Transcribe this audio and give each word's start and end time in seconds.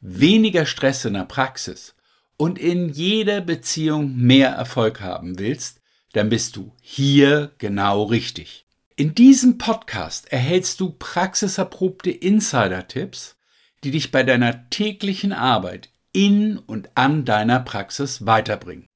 weniger 0.00 0.66
Stress 0.66 1.04
in 1.04 1.14
der 1.14 1.24
Praxis 1.24 1.94
und 2.36 2.58
in 2.58 2.88
jeder 2.88 3.40
Beziehung 3.40 4.16
mehr 4.16 4.50
Erfolg 4.50 5.00
haben 5.00 5.38
willst, 5.38 5.80
dann 6.12 6.28
bist 6.28 6.56
du 6.56 6.72
hier 6.80 7.52
genau 7.58 8.04
richtig. 8.04 8.66
In 8.96 9.14
diesem 9.14 9.58
Podcast 9.58 10.32
erhältst 10.32 10.80
du 10.80 10.90
praxiserprobte 10.90 12.10
Insider-Tipps, 12.10 13.36
die 13.84 13.90
dich 13.90 14.10
bei 14.10 14.22
deiner 14.22 14.68
täglichen 14.70 15.32
Arbeit 15.32 15.90
in 16.12 16.58
und 16.58 16.90
an 16.96 17.24
deiner 17.24 17.60
Praxis 17.60 18.26
weiterbringen. 18.26 18.86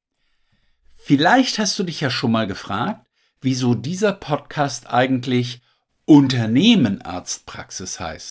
Vielleicht 0.96 1.58
hast 1.58 1.78
du 1.78 1.84
dich 1.84 2.00
ja 2.00 2.10
schon 2.10 2.32
mal 2.32 2.46
gefragt, 2.46 3.06
wieso 3.40 3.74
dieser 3.74 4.12
Podcast 4.12 4.88
eigentlich 4.88 5.60
Unternehmen 6.04 7.02
Arztpraxis 7.02 8.00
heißt. 8.00 8.30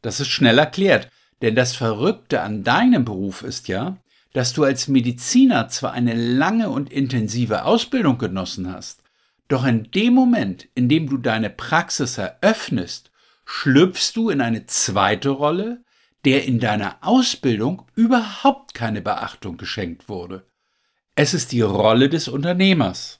Das 0.00 0.20
ist 0.20 0.28
schnell 0.28 0.58
erklärt, 0.58 1.08
denn 1.42 1.54
das 1.54 1.74
Verrückte 1.74 2.40
an 2.40 2.62
deinem 2.64 3.04
Beruf 3.04 3.42
ist 3.42 3.68
ja, 3.68 3.98
dass 4.32 4.54
du 4.54 4.64
als 4.64 4.88
Mediziner 4.88 5.68
zwar 5.68 5.92
eine 5.92 6.14
lange 6.14 6.70
und 6.70 6.90
intensive 6.90 7.64
Ausbildung 7.64 8.16
genossen 8.16 8.72
hast, 8.72 9.02
doch 9.48 9.66
in 9.66 9.90
dem 9.90 10.14
Moment, 10.14 10.68
in 10.74 10.88
dem 10.88 11.08
du 11.08 11.18
deine 11.18 11.50
Praxis 11.50 12.16
eröffnest, 12.16 13.10
schlüpfst 13.44 14.12
du 14.14 14.30
in 14.30 14.40
eine 14.40 14.66
zweite 14.66 15.30
Rolle, 15.30 15.84
der 16.24 16.44
in 16.44 16.60
deiner 16.60 16.96
Ausbildung 17.02 17.82
überhaupt 17.94 18.72
keine 18.72 19.02
Beachtung 19.02 19.56
geschenkt 19.56 20.08
wurde. 20.08 20.46
Es 21.16 21.34
ist 21.34 21.52
die 21.52 21.60
Rolle 21.60 22.08
des 22.08 22.28
Unternehmers. 22.28 23.18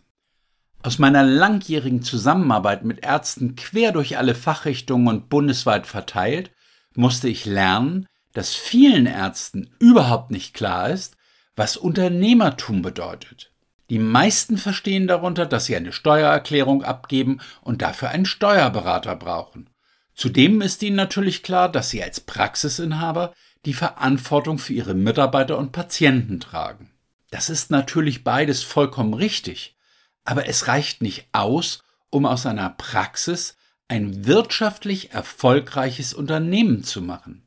Aus 0.82 0.98
meiner 0.98 1.22
langjährigen 1.24 2.02
Zusammenarbeit 2.02 2.84
mit 2.84 3.04
Ärzten 3.04 3.54
quer 3.56 3.92
durch 3.92 4.16
alle 4.16 4.34
Fachrichtungen 4.34 5.08
und 5.08 5.28
bundesweit 5.28 5.86
verteilt, 5.86 6.50
musste 6.94 7.28
ich 7.28 7.44
lernen, 7.44 8.06
dass 8.32 8.54
vielen 8.54 9.06
Ärzten 9.06 9.70
überhaupt 9.78 10.30
nicht 10.30 10.54
klar 10.54 10.90
ist, 10.90 11.16
was 11.56 11.76
Unternehmertum 11.76 12.82
bedeutet. 12.82 13.52
Die 13.90 13.98
meisten 13.98 14.56
verstehen 14.56 15.06
darunter, 15.06 15.44
dass 15.44 15.66
sie 15.66 15.76
eine 15.76 15.92
Steuererklärung 15.92 16.82
abgeben 16.82 17.40
und 17.60 17.82
dafür 17.82 18.08
einen 18.08 18.24
Steuerberater 18.24 19.16
brauchen. 19.16 19.68
Zudem 20.14 20.60
ist 20.62 20.82
ihnen 20.82 20.96
natürlich 20.96 21.42
klar, 21.42 21.70
dass 21.70 21.90
sie 21.90 22.02
als 22.02 22.20
Praxisinhaber 22.20 23.34
die 23.64 23.74
Verantwortung 23.74 24.58
für 24.58 24.72
ihre 24.72 24.94
Mitarbeiter 24.94 25.58
und 25.58 25.72
Patienten 25.72 26.40
tragen. 26.40 26.90
Das 27.30 27.50
ist 27.50 27.70
natürlich 27.70 28.24
beides 28.24 28.62
vollkommen 28.62 29.14
richtig, 29.14 29.76
aber 30.24 30.48
es 30.48 30.68
reicht 30.68 31.02
nicht 31.02 31.26
aus, 31.32 31.82
um 32.10 32.26
aus 32.26 32.46
einer 32.46 32.70
Praxis 32.70 33.56
ein 33.88 34.26
wirtschaftlich 34.26 35.12
erfolgreiches 35.12 36.14
Unternehmen 36.14 36.84
zu 36.84 37.02
machen. 37.02 37.42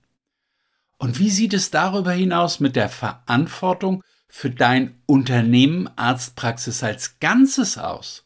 Und 0.97 1.19
wie 1.19 1.29
sieht 1.29 1.53
es 1.53 1.71
darüber 1.71 2.11
hinaus 2.11 2.59
mit 2.59 2.75
der 2.75 2.89
Verantwortung 2.89 4.03
für 4.27 4.49
dein 4.49 5.02
Unternehmen 5.05 5.89
Arztpraxis 5.95 6.83
als 6.83 7.19
Ganzes 7.19 7.77
aus? 7.77 8.25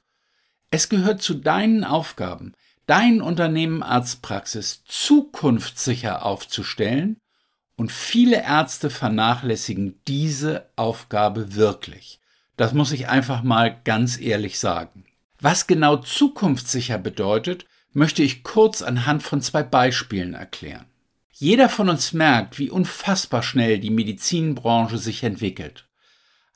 Es 0.72 0.90
gehört 0.90 1.22
zu 1.22 1.34
deinen 1.34 1.84
Aufgaben, 1.84 2.54
dein 2.86 3.22
Unternehmen 3.22 3.82
Arztpraxis 3.82 4.84
zukunftssicher 4.86 6.26
aufzustellen 6.26 7.18
und 7.76 7.92
viele 7.92 8.44
Ärzte 8.44 8.90
vernachlässigen 8.90 10.00
diese 10.08 10.70
Aufgabe 10.76 11.56
wirklich. 11.56 12.20
Das 12.58 12.74
muss 12.74 12.92
ich 12.92 13.08
einfach 13.08 13.42
mal 13.42 13.80
ganz 13.84 14.20
ehrlich 14.20 14.60
sagen. 14.60 15.06
Was 15.40 15.66
genau 15.66 15.96
zukunftssicher 15.96 16.98
bedeutet, 16.98 17.66
möchte 17.94 18.22
ich 18.22 18.44
kurz 18.44 18.82
anhand 18.82 19.24
von 19.24 19.42
zwei 19.42 19.64
Beispielen 19.64 20.34
erklären. 20.34 20.86
Jeder 21.42 21.70
von 21.70 21.88
uns 21.88 22.12
merkt, 22.12 22.60
wie 22.60 22.70
unfassbar 22.70 23.44
schnell 23.44 23.80
die 23.80 23.92
Medizinbranche 23.92 24.98
sich 24.98 25.24
entwickelt. 25.24 25.88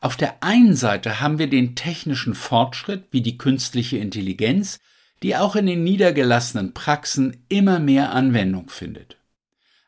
Auf 0.02 0.18
der 0.18 0.44
einen 0.44 0.76
Seite 0.76 1.22
haben 1.22 1.40
wir 1.40 1.50
den 1.50 1.78
technischen 1.78 2.36
Fortschritt 2.36 3.06
wie 3.12 3.22
die 3.22 3.38
künstliche 3.38 3.96
Intelligenz, 3.96 4.82
die 5.24 5.38
auch 5.38 5.56
in 5.56 5.68
den 5.68 5.86
niedergelassenen 5.86 6.74
Praxen 6.74 7.46
immer 7.48 7.80
mehr 7.80 8.12
Anwendung 8.12 8.68
findet. 8.68 9.16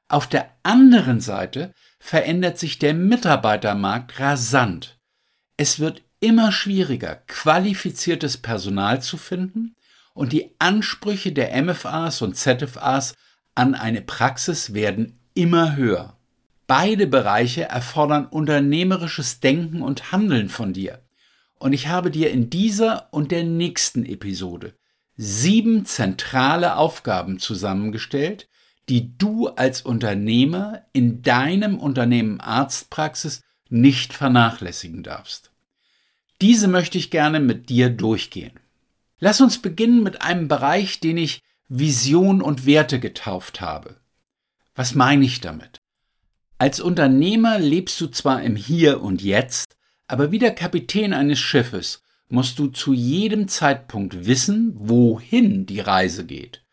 Auf 0.08 0.28
der 0.28 0.50
anderen 0.64 1.20
Seite 1.20 1.74
verändert 2.00 2.58
sich 2.58 2.80
der 2.80 2.94
Mitarbeitermarkt 2.94 4.18
rasant. 4.22 4.98
Es 5.58 5.78
wird 5.78 6.04
immer 6.22 6.54
schwieriger, 6.54 7.18
qualifiziertes 7.28 8.38
Personal 8.38 9.02
zu 9.02 9.18
finden 9.18 9.76
und 10.14 10.32
die 10.32 10.56
Ansprüche 10.60 11.34
der 11.34 11.62
MFAs 11.62 12.22
und 12.22 12.38
ZFAs 12.38 13.16
an 13.56 13.74
eine 13.74 14.02
Praxis 14.02 14.74
werden 14.74 15.20
immer 15.34 15.76
höher. 15.76 16.18
Beide 16.68 17.08
Bereiche 17.08 17.64
erfordern 17.64 18.26
unternehmerisches 18.26 19.40
Denken 19.40 19.82
und 19.82 20.12
Handeln 20.12 20.50
von 20.50 20.74
dir. 20.74 21.02
Und 21.58 21.74
ich 21.74 21.88
habe 21.88 22.12
dir 22.12 22.32
in 22.32 22.50
dieser 22.50 23.08
und 23.12 23.32
der 23.32 23.44
nächsten 23.44 24.06
Episode 24.06 24.74
sieben 25.18 25.86
zentrale 25.86 26.76
Aufgaben 26.76 27.40
zusammengestellt, 27.40 28.50
die 28.90 29.18
du 29.18 29.48
als 29.48 29.82
Unternehmer 29.82 30.84
in 30.94 31.22
deinem 31.22 31.80
Unternehmen 31.80 32.40
Arztpraxis 32.40 33.42
nicht 33.70 34.14
vernachlässigen 34.14 35.04
darfst. 35.04 35.52
Diese 36.42 36.68
möchte 36.68 36.98
ich 36.98 37.12
gerne 37.12 37.40
mit 37.40 37.70
dir 37.70 37.90
durchgehen. 37.90 38.60
Lass 39.20 39.42
uns 39.42 39.62
beginnen 39.62 40.04
mit 40.04 40.22
einem 40.22 40.48
Bereich, 40.48 41.00
den 41.00 41.18
ich 41.18 41.42
Vision 41.68 42.44
und 42.44 42.68
Werte 42.68 43.00
getauft 43.00 43.60
habe. 43.60 44.00
Was 44.76 44.94
meine 44.94 45.26
ich 45.26 45.42
damit? 45.42 45.80
Als 46.60 46.80
Unternehmer 46.80 47.58
lebst 47.58 48.00
du 48.00 48.08
zwar 48.08 48.44
im 48.44 48.56
Hier 48.56 49.02
und 49.02 49.24
Jetzt, 49.24 49.76
aber 50.08 50.32
wie 50.32 50.38
der 50.38 50.54
Kapitän 50.54 51.12
eines 51.12 51.40
Schiffes 51.40 52.04
musst 52.30 52.60
du 52.60 52.68
zu 52.68 52.94
jedem 52.94 53.48
Zeitpunkt 53.48 54.28
wissen, 54.28 54.74
wohin 54.76 55.66
die 55.66 55.80
Reise 55.80 56.26
geht. 56.26 56.64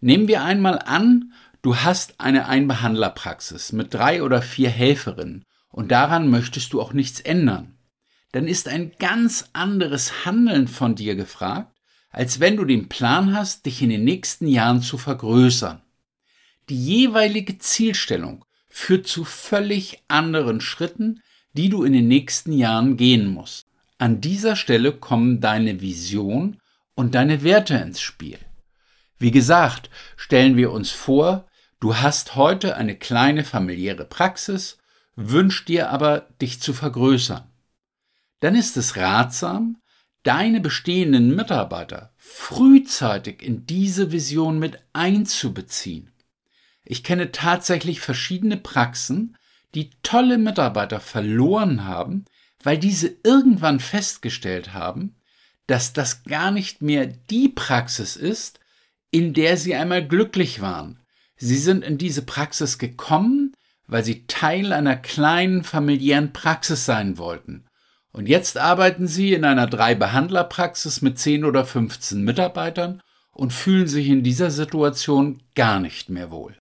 Nehmen 0.00 0.28
wir 0.28 0.44
einmal 0.44 0.78
an, 0.78 1.32
du 1.62 1.76
hast 1.76 2.20
eine 2.20 2.46
Einbehandlerpraxis 2.46 3.72
mit 3.72 3.92
drei 3.92 4.22
oder 4.22 4.42
vier 4.42 4.70
Helferinnen 4.70 5.44
und 5.70 5.90
daran 5.90 6.28
möchtest 6.28 6.72
du 6.72 6.80
auch 6.80 6.92
nichts 6.92 7.20
ändern. 7.20 7.78
Dann 8.32 8.46
ist 8.46 8.68
ein 8.68 8.92
ganz 8.98 9.50
anderes 9.52 10.24
Handeln 10.24 10.68
von 10.68 10.94
dir 10.94 11.16
gefragt, 11.16 11.76
als 12.10 12.40
wenn 12.40 12.56
du 12.56 12.64
den 12.64 12.88
Plan 12.88 13.34
hast, 13.34 13.66
dich 13.66 13.82
in 13.82 13.90
den 13.90 14.04
nächsten 14.04 14.46
Jahren 14.46 14.82
zu 14.82 14.98
vergrößern. 14.98 15.80
Die 16.68 16.84
jeweilige 16.84 17.58
Zielstellung 17.58 18.44
führt 18.68 19.06
zu 19.06 19.24
völlig 19.24 20.02
anderen 20.08 20.60
Schritten, 20.60 21.22
die 21.52 21.68
du 21.68 21.82
in 21.82 21.92
den 21.92 22.08
nächsten 22.08 22.52
Jahren 22.52 22.96
gehen 22.96 23.26
musst. 23.26 23.66
An 23.98 24.20
dieser 24.20 24.56
Stelle 24.56 24.92
kommen 24.92 25.40
deine 25.40 25.80
Vision 25.80 26.58
und 26.94 27.14
deine 27.14 27.42
Werte 27.42 27.74
ins 27.74 28.00
Spiel. 28.00 28.38
Wie 29.18 29.30
gesagt, 29.30 29.90
stellen 30.16 30.56
wir 30.56 30.70
uns 30.72 30.90
vor, 30.90 31.46
du 31.80 31.96
hast 31.96 32.36
heute 32.36 32.76
eine 32.76 32.96
kleine 32.96 33.44
familiäre 33.44 34.04
Praxis, 34.04 34.78
wünschst 35.16 35.68
dir 35.68 35.90
aber, 35.90 36.28
dich 36.40 36.60
zu 36.60 36.72
vergrößern. 36.72 37.44
Dann 38.40 38.54
ist 38.54 38.76
es 38.76 38.96
ratsam, 38.96 39.76
deine 40.22 40.60
bestehenden 40.60 41.34
Mitarbeiter 41.34 42.12
frühzeitig 42.16 43.42
in 43.42 43.66
diese 43.66 44.12
Vision 44.12 44.58
mit 44.58 44.78
einzubeziehen. 44.92 46.12
Ich 46.84 47.04
kenne 47.04 47.32
tatsächlich 47.32 48.00
verschiedene 48.00 48.56
Praxen, 48.56 49.36
die 49.74 49.90
tolle 50.02 50.38
Mitarbeiter 50.38 51.00
verloren 51.00 51.84
haben, 51.84 52.24
weil 52.62 52.78
diese 52.78 53.16
irgendwann 53.22 53.80
festgestellt 53.80 54.74
haben, 54.74 55.14
dass 55.66 55.92
das 55.92 56.24
gar 56.24 56.50
nicht 56.50 56.82
mehr 56.82 57.06
die 57.06 57.48
Praxis 57.48 58.16
ist, 58.16 58.58
in 59.10 59.34
der 59.34 59.56
sie 59.56 59.74
einmal 59.74 60.06
glücklich 60.06 60.60
waren. 60.60 60.98
Sie 61.36 61.56
sind 61.56 61.84
in 61.84 61.96
diese 61.96 62.22
Praxis 62.22 62.78
gekommen, 62.78 63.54
weil 63.86 64.04
sie 64.04 64.26
Teil 64.26 64.72
einer 64.72 64.96
kleinen 64.96 65.64
familiären 65.64 66.32
Praxis 66.32 66.84
sein 66.84 67.18
wollten. 67.18 67.64
Und 68.12 68.28
jetzt 68.28 68.58
arbeiten 68.58 69.06
Sie 69.06 69.32
in 69.32 69.44
einer 69.44 69.66
Drei-Behandler-Praxis 69.66 71.00
mit 71.02 71.18
10 71.18 71.44
oder 71.44 71.64
15 71.64 72.22
Mitarbeitern 72.22 73.00
und 73.32 73.52
fühlen 73.52 73.86
sich 73.86 74.08
in 74.08 74.22
dieser 74.22 74.50
Situation 74.50 75.42
gar 75.54 75.78
nicht 75.78 76.10
mehr 76.10 76.30
wohl. 76.30 76.56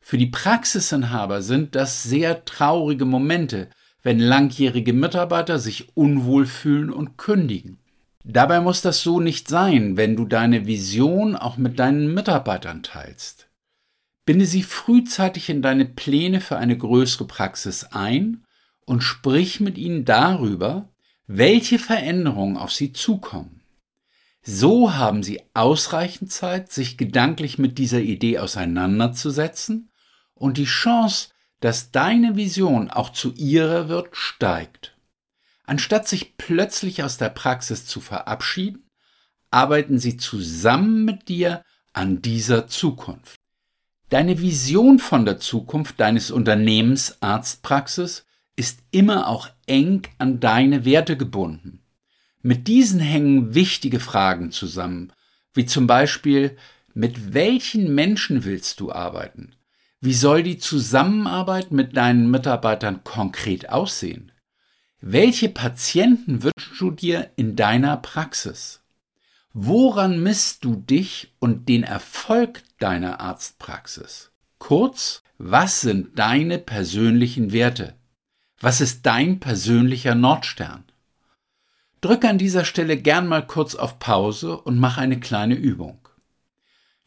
Für 0.00 0.18
die 0.18 0.26
Praxisinhaber 0.26 1.40
sind 1.40 1.74
das 1.74 2.02
sehr 2.02 2.44
traurige 2.44 3.04
Momente, 3.04 3.70
wenn 4.02 4.18
langjährige 4.18 4.92
Mitarbeiter 4.92 5.58
sich 5.58 5.96
unwohl 5.96 6.46
fühlen 6.46 6.90
und 6.90 7.16
kündigen. 7.16 7.78
Dabei 8.24 8.60
muss 8.60 8.82
das 8.82 9.02
so 9.02 9.20
nicht 9.20 9.48
sein, 9.48 9.96
wenn 9.96 10.16
du 10.16 10.26
deine 10.26 10.66
Vision 10.66 11.36
auch 11.36 11.56
mit 11.56 11.78
deinen 11.78 12.12
Mitarbeitern 12.12 12.82
teilst. 12.82 13.48
Binde 14.26 14.44
sie 14.44 14.62
frühzeitig 14.62 15.48
in 15.48 15.62
deine 15.62 15.86
Pläne 15.86 16.40
für 16.40 16.58
eine 16.58 16.76
größere 16.76 17.26
Praxis 17.26 17.84
ein 17.84 18.44
und 18.90 19.02
sprich 19.02 19.60
mit 19.60 19.78
ihnen 19.78 20.04
darüber, 20.04 20.88
welche 21.28 21.78
Veränderungen 21.78 22.56
auf 22.56 22.72
sie 22.72 22.92
zukommen. 22.92 23.62
So 24.42 24.94
haben 24.94 25.22
sie 25.22 25.40
ausreichend 25.54 26.32
Zeit, 26.32 26.72
sich 26.72 26.98
gedanklich 26.98 27.56
mit 27.56 27.78
dieser 27.78 28.00
Idee 28.00 28.40
auseinanderzusetzen 28.40 29.92
und 30.34 30.56
die 30.56 30.64
Chance, 30.64 31.28
dass 31.60 31.92
deine 31.92 32.34
Vision 32.34 32.90
auch 32.90 33.10
zu 33.10 33.32
ihrer 33.34 33.88
wird, 33.88 34.08
steigt. 34.16 34.96
Anstatt 35.62 36.08
sich 36.08 36.36
plötzlich 36.36 37.04
aus 37.04 37.16
der 37.16 37.28
Praxis 37.28 37.86
zu 37.86 38.00
verabschieden, 38.00 38.90
arbeiten 39.52 40.00
sie 40.00 40.16
zusammen 40.16 41.04
mit 41.04 41.28
dir 41.28 41.62
an 41.92 42.22
dieser 42.22 42.66
Zukunft. 42.66 43.36
Deine 44.08 44.40
Vision 44.40 44.98
von 44.98 45.24
der 45.24 45.38
Zukunft 45.38 46.00
deines 46.00 46.32
Unternehmens 46.32 47.18
Arztpraxis 47.22 48.24
ist 48.60 48.82
immer 48.90 49.26
auch 49.26 49.48
eng 49.66 50.02
an 50.18 50.38
deine 50.38 50.84
Werte 50.84 51.16
gebunden. 51.16 51.80
Mit 52.42 52.68
diesen 52.68 53.00
hängen 53.00 53.54
wichtige 53.54 54.00
Fragen 54.00 54.50
zusammen, 54.50 55.14
wie 55.54 55.64
zum 55.64 55.86
Beispiel, 55.86 56.58
mit 56.92 57.32
welchen 57.32 57.94
Menschen 57.94 58.44
willst 58.44 58.78
du 58.80 58.92
arbeiten? 58.92 59.54
Wie 60.02 60.12
soll 60.12 60.42
die 60.42 60.58
Zusammenarbeit 60.58 61.72
mit 61.72 61.96
deinen 61.96 62.30
Mitarbeitern 62.30 63.02
konkret 63.02 63.70
aussehen? 63.70 64.30
Welche 65.00 65.48
Patienten 65.48 66.42
wünschst 66.42 66.78
du 66.78 66.90
dir 66.90 67.30
in 67.36 67.56
deiner 67.56 67.96
Praxis? 67.96 68.82
Woran 69.54 70.22
misst 70.22 70.66
du 70.66 70.76
dich 70.76 71.32
und 71.38 71.70
den 71.70 71.82
Erfolg 71.82 72.62
deiner 72.78 73.20
Arztpraxis? 73.20 74.32
Kurz, 74.58 75.22
was 75.38 75.80
sind 75.80 76.18
deine 76.18 76.58
persönlichen 76.58 77.52
Werte? 77.52 77.94
Was 78.62 78.82
ist 78.82 79.06
dein 79.06 79.40
persönlicher 79.40 80.14
Nordstern? 80.14 80.84
Drücke 82.02 82.28
an 82.28 82.36
dieser 82.36 82.66
Stelle 82.66 82.98
gern 82.98 83.26
mal 83.26 83.46
kurz 83.46 83.74
auf 83.74 83.98
Pause 83.98 84.60
und 84.60 84.78
mach 84.78 84.98
eine 84.98 85.18
kleine 85.18 85.54
Übung. 85.54 86.06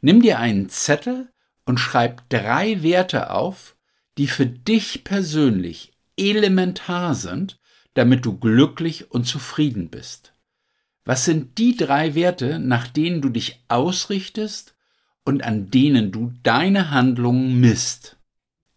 Nimm 0.01 0.23
dir 0.23 0.39
einen 0.39 0.69
Zettel 0.69 1.31
und 1.65 1.79
schreib 1.79 2.27
drei 2.29 2.81
Werte 2.81 3.29
auf, 3.29 3.75
die 4.17 4.25
für 4.25 4.47
dich 4.47 5.03
persönlich 5.03 5.93
elementar 6.17 7.13
sind, 7.13 7.59
damit 7.93 8.25
du 8.25 8.39
glücklich 8.39 9.11
und 9.11 9.25
zufrieden 9.25 9.89
bist. 9.89 10.33
Was 11.05 11.23
sind 11.23 11.59
die 11.59 11.77
drei 11.77 12.15
Werte, 12.15 12.57
nach 12.57 12.87
denen 12.87 13.21
du 13.21 13.29
dich 13.29 13.63
ausrichtest 13.67 14.73
und 15.23 15.43
an 15.43 15.69
denen 15.69 16.11
du 16.11 16.33
deine 16.41 16.89
Handlungen 16.89 17.59
misst? 17.59 18.17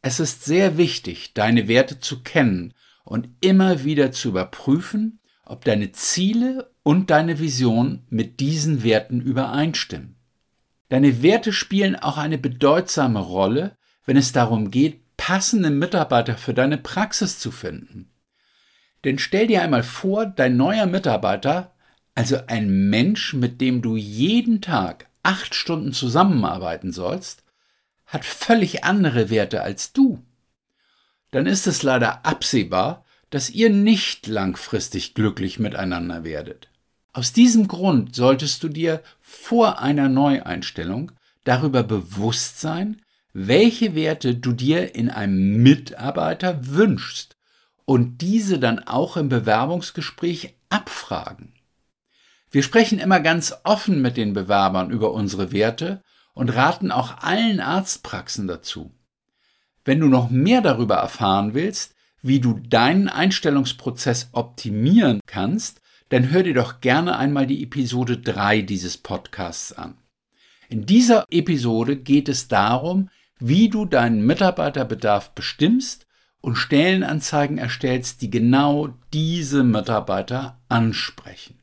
Es 0.09 0.21
ist 0.21 0.45
sehr 0.45 0.77
wichtig, 0.77 1.35
deine 1.35 1.67
Werte 1.67 1.99
zu 1.99 2.23
kennen 2.23 2.75
und 3.03 3.29
immer 3.41 3.83
wieder 3.83 4.13
zu 4.13 4.29
überprüfen, 4.29 5.19
ob 5.45 5.65
deine 5.65 5.91
Ziele 5.91 6.71
und 6.85 7.11
deine 7.11 7.41
Vision 7.41 8.05
mit 8.09 8.39
diesen 8.39 8.85
Werten 8.85 9.21
übereinstimmen. 9.21 10.15
Deine 10.91 11.25
Werte 11.25 11.53
spielen 11.53 11.97
auch 11.97 12.19
eine 12.19 12.39
bedeutsame 12.39 13.19
Rolle, 13.19 13.77
wenn 14.05 14.17
es 14.17 14.31
darum 14.31 14.71
geht, 14.71 15.17
passende 15.17 15.71
Mitarbeiter 15.71 16.37
für 16.37 16.55
deine 16.55 16.79
Praxis 16.79 17.41
zu 17.41 17.51
finden. 17.51 18.13
Denn 19.03 19.19
stell 19.19 19.49
dir 19.49 19.61
einmal 19.63 19.83
vor, 19.83 20.25
dein 20.25 20.57
neuer 20.57 20.87
Mitarbeiter, 20.87 21.75
also 22.15 22.39
ein 22.47 22.91
Mensch, 22.91 23.35
mit 23.35 23.61
dem 23.61 23.83
du 23.83 23.97
jeden 23.97 24.61
Tag 24.61 25.09
acht 25.25 25.57
Stunden 25.57 25.93
zusammenarbeiten 25.93 26.93
sollst, 26.93 27.43
hat 28.07 28.25
völlig 28.25 28.85
andere 28.85 29.31
Werte 29.31 29.63
als 29.63 29.93
du. 29.93 30.23
Dann 31.31 31.47
ist 31.47 31.67
es 31.67 31.83
leider 31.83 32.25
absehbar, 32.25 33.05
dass 33.31 33.51
ihr 33.51 33.71
nicht 33.71 34.27
langfristig 34.27 35.15
glücklich 35.15 35.59
miteinander 35.59 36.25
werdet. 36.25 36.69
Aus 37.13 37.33
diesem 37.33 37.67
Grund 37.67 38.15
solltest 38.15 38.63
du 38.63 38.69
dir 38.69 39.03
vor 39.21 39.81
einer 39.81 40.09
Neueinstellung 40.09 41.13
darüber 41.45 41.83
bewusst 41.83 42.61
sein, 42.61 43.03
welche 43.33 43.95
Werte 43.95 44.35
du 44.35 44.53
dir 44.53 44.95
in 44.95 45.11
einem 45.11 45.63
Mitarbeiter 45.63 46.67
wünschst 46.67 47.37
und 47.85 48.21
diese 48.23 48.59
dann 48.59 48.81
auch 48.81 49.17
im 49.17 49.29
Bewerbungsgespräch 49.29 50.55
abfragen. 50.69 51.55
Wir 52.51 52.63
sprechen 52.63 52.99
immer 52.99 53.21
ganz 53.21 53.55
offen 53.65 54.01
mit 54.01 54.17
den 54.17 54.33
Bewerbern 54.33 54.91
über 54.91 55.13
unsere 55.13 55.53
Werte 55.53 56.03
und 56.37 56.51
raten 56.51 56.93
auch 56.93 57.23
allen 57.23 57.61
Arztpraxen 57.61 58.47
dazu. 58.47 58.93
Wenn 59.87 60.01
du 60.01 60.07
noch 60.07 60.29
mehr 60.29 60.61
darüber 60.61 60.97
erfahren 60.97 61.55
willst, 61.55 61.95
wie 62.21 62.41
du 62.41 62.61
deinen 62.61 63.09
Einstellungsprozess 63.09 64.29
optimieren 64.33 65.21
kannst, 65.27 65.81
dann 66.11 66.31
hör 66.31 66.43
dir 66.43 66.53
doch 66.53 66.81
gerne 66.83 67.17
einmal 67.17 67.47
die 67.47 67.63
Episode 67.63 68.19
3 68.19 68.61
dieses 68.61 68.99
Podcasts 68.99 69.73
an. 69.73 69.97
In 70.69 70.85
dieser 70.85 71.25
Episode 71.31 71.97
geht 71.97 72.29
es 72.29 72.49
darum, 72.49 73.09
wie 73.39 73.71
du 73.71 73.87
deinen 73.87 74.27
Mitarbeiterbedarf 74.27 75.31
bestimmst 75.31 76.07
und 76.43 76.57
Stellenanzeigen 76.57 77.57
erstellst, 77.57 78.21
die 78.21 78.31
genau 78.31 78.95
diese 79.15 79.65
Mitarbeiter 79.65 80.61
ansprechen. 80.69 81.59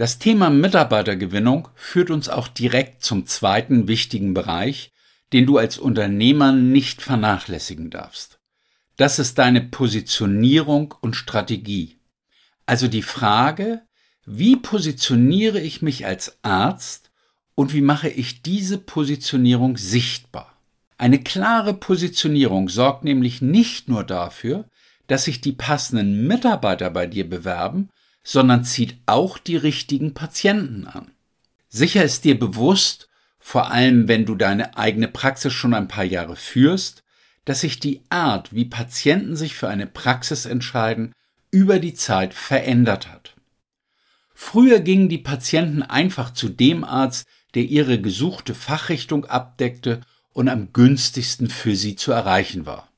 Das 0.00 0.18
Thema 0.18 0.48
Mitarbeitergewinnung 0.48 1.68
führt 1.74 2.10
uns 2.10 2.30
auch 2.30 2.48
direkt 2.48 3.04
zum 3.04 3.26
zweiten 3.26 3.86
wichtigen 3.86 4.32
Bereich, 4.32 4.92
den 5.34 5.44
du 5.44 5.58
als 5.58 5.76
Unternehmer 5.76 6.52
nicht 6.52 7.02
vernachlässigen 7.02 7.90
darfst. 7.90 8.40
Das 8.96 9.18
ist 9.18 9.36
deine 9.36 9.60
Positionierung 9.60 10.94
und 11.02 11.16
Strategie. 11.16 11.98
Also 12.64 12.88
die 12.88 13.02
Frage, 13.02 13.82
wie 14.24 14.56
positioniere 14.56 15.60
ich 15.60 15.82
mich 15.82 16.06
als 16.06 16.38
Arzt 16.40 17.10
und 17.54 17.74
wie 17.74 17.82
mache 17.82 18.08
ich 18.08 18.40
diese 18.40 18.78
Positionierung 18.78 19.76
sichtbar? 19.76 20.56
Eine 20.96 21.18
klare 21.18 21.74
Positionierung 21.74 22.70
sorgt 22.70 23.04
nämlich 23.04 23.42
nicht 23.42 23.90
nur 23.90 24.04
dafür, 24.04 24.64
dass 25.08 25.24
sich 25.24 25.42
die 25.42 25.52
passenden 25.52 26.26
Mitarbeiter 26.26 26.88
bei 26.88 27.06
dir 27.06 27.28
bewerben, 27.28 27.90
sondern 28.22 28.64
zieht 28.64 28.98
auch 29.06 29.38
die 29.38 29.56
richtigen 29.56 30.14
Patienten 30.14 30.86
an. 30.86 31.12
Sicher 31.68 32.04
ist 32.04 32.24
dir 32.24 32.38
bewusst, 32.38 33.08
vor 33.38 33.70
allem 33.70 34.08
wenn 34.08 34.26
du 34.26 34.34
deine 34.34 34.76
eigene 34.76 35.08
Praxis 35.08 35.52
schon 35.52 35.74
ein 35.74 35.88
paar 35.88 36.04
Jahre 36.04 36.36
führst, 36.36 37.02
dass 37.44 37.60
sich 37.60 37.80
die 37.80 38.02
Art, 38.10 38.54
wie 38.54 38.66
Patienten 38.66 39.36
sich 39.36 39.54
für 39.54 39.68
eine 39.68 39.86
Praxis 39.86 40.44
entscheiden, 40.44 41.14
über 41.50 41.78
die 41.78 41.94
Zeit 41.94 42.34
verändert 42.34 43.08
hat. 43.10 43.34
Früher 44.34 44.80
gingen 44.80 45.08
die 45.08 45.18
Patienten 45.18 45.82
einfach 45.82 46.32
zu 46.32 46.48
dem 46.48 46.84
Arzt, 46.84 47.26
der 47.54 47.64
ihre 47.64 48.00
gesuchte 48.00 48.54
Fachrichtung 48.54 49.24
abdeckte 49.24 50.00
und 50.32 50.48
am 50.48 50.72
günstigsten 50.72 51.50
für 51.50 51.74
sie 51.76 51.96
zu 51.96 52.12
erreichen 52.12 52.66
war. 52.66 52.88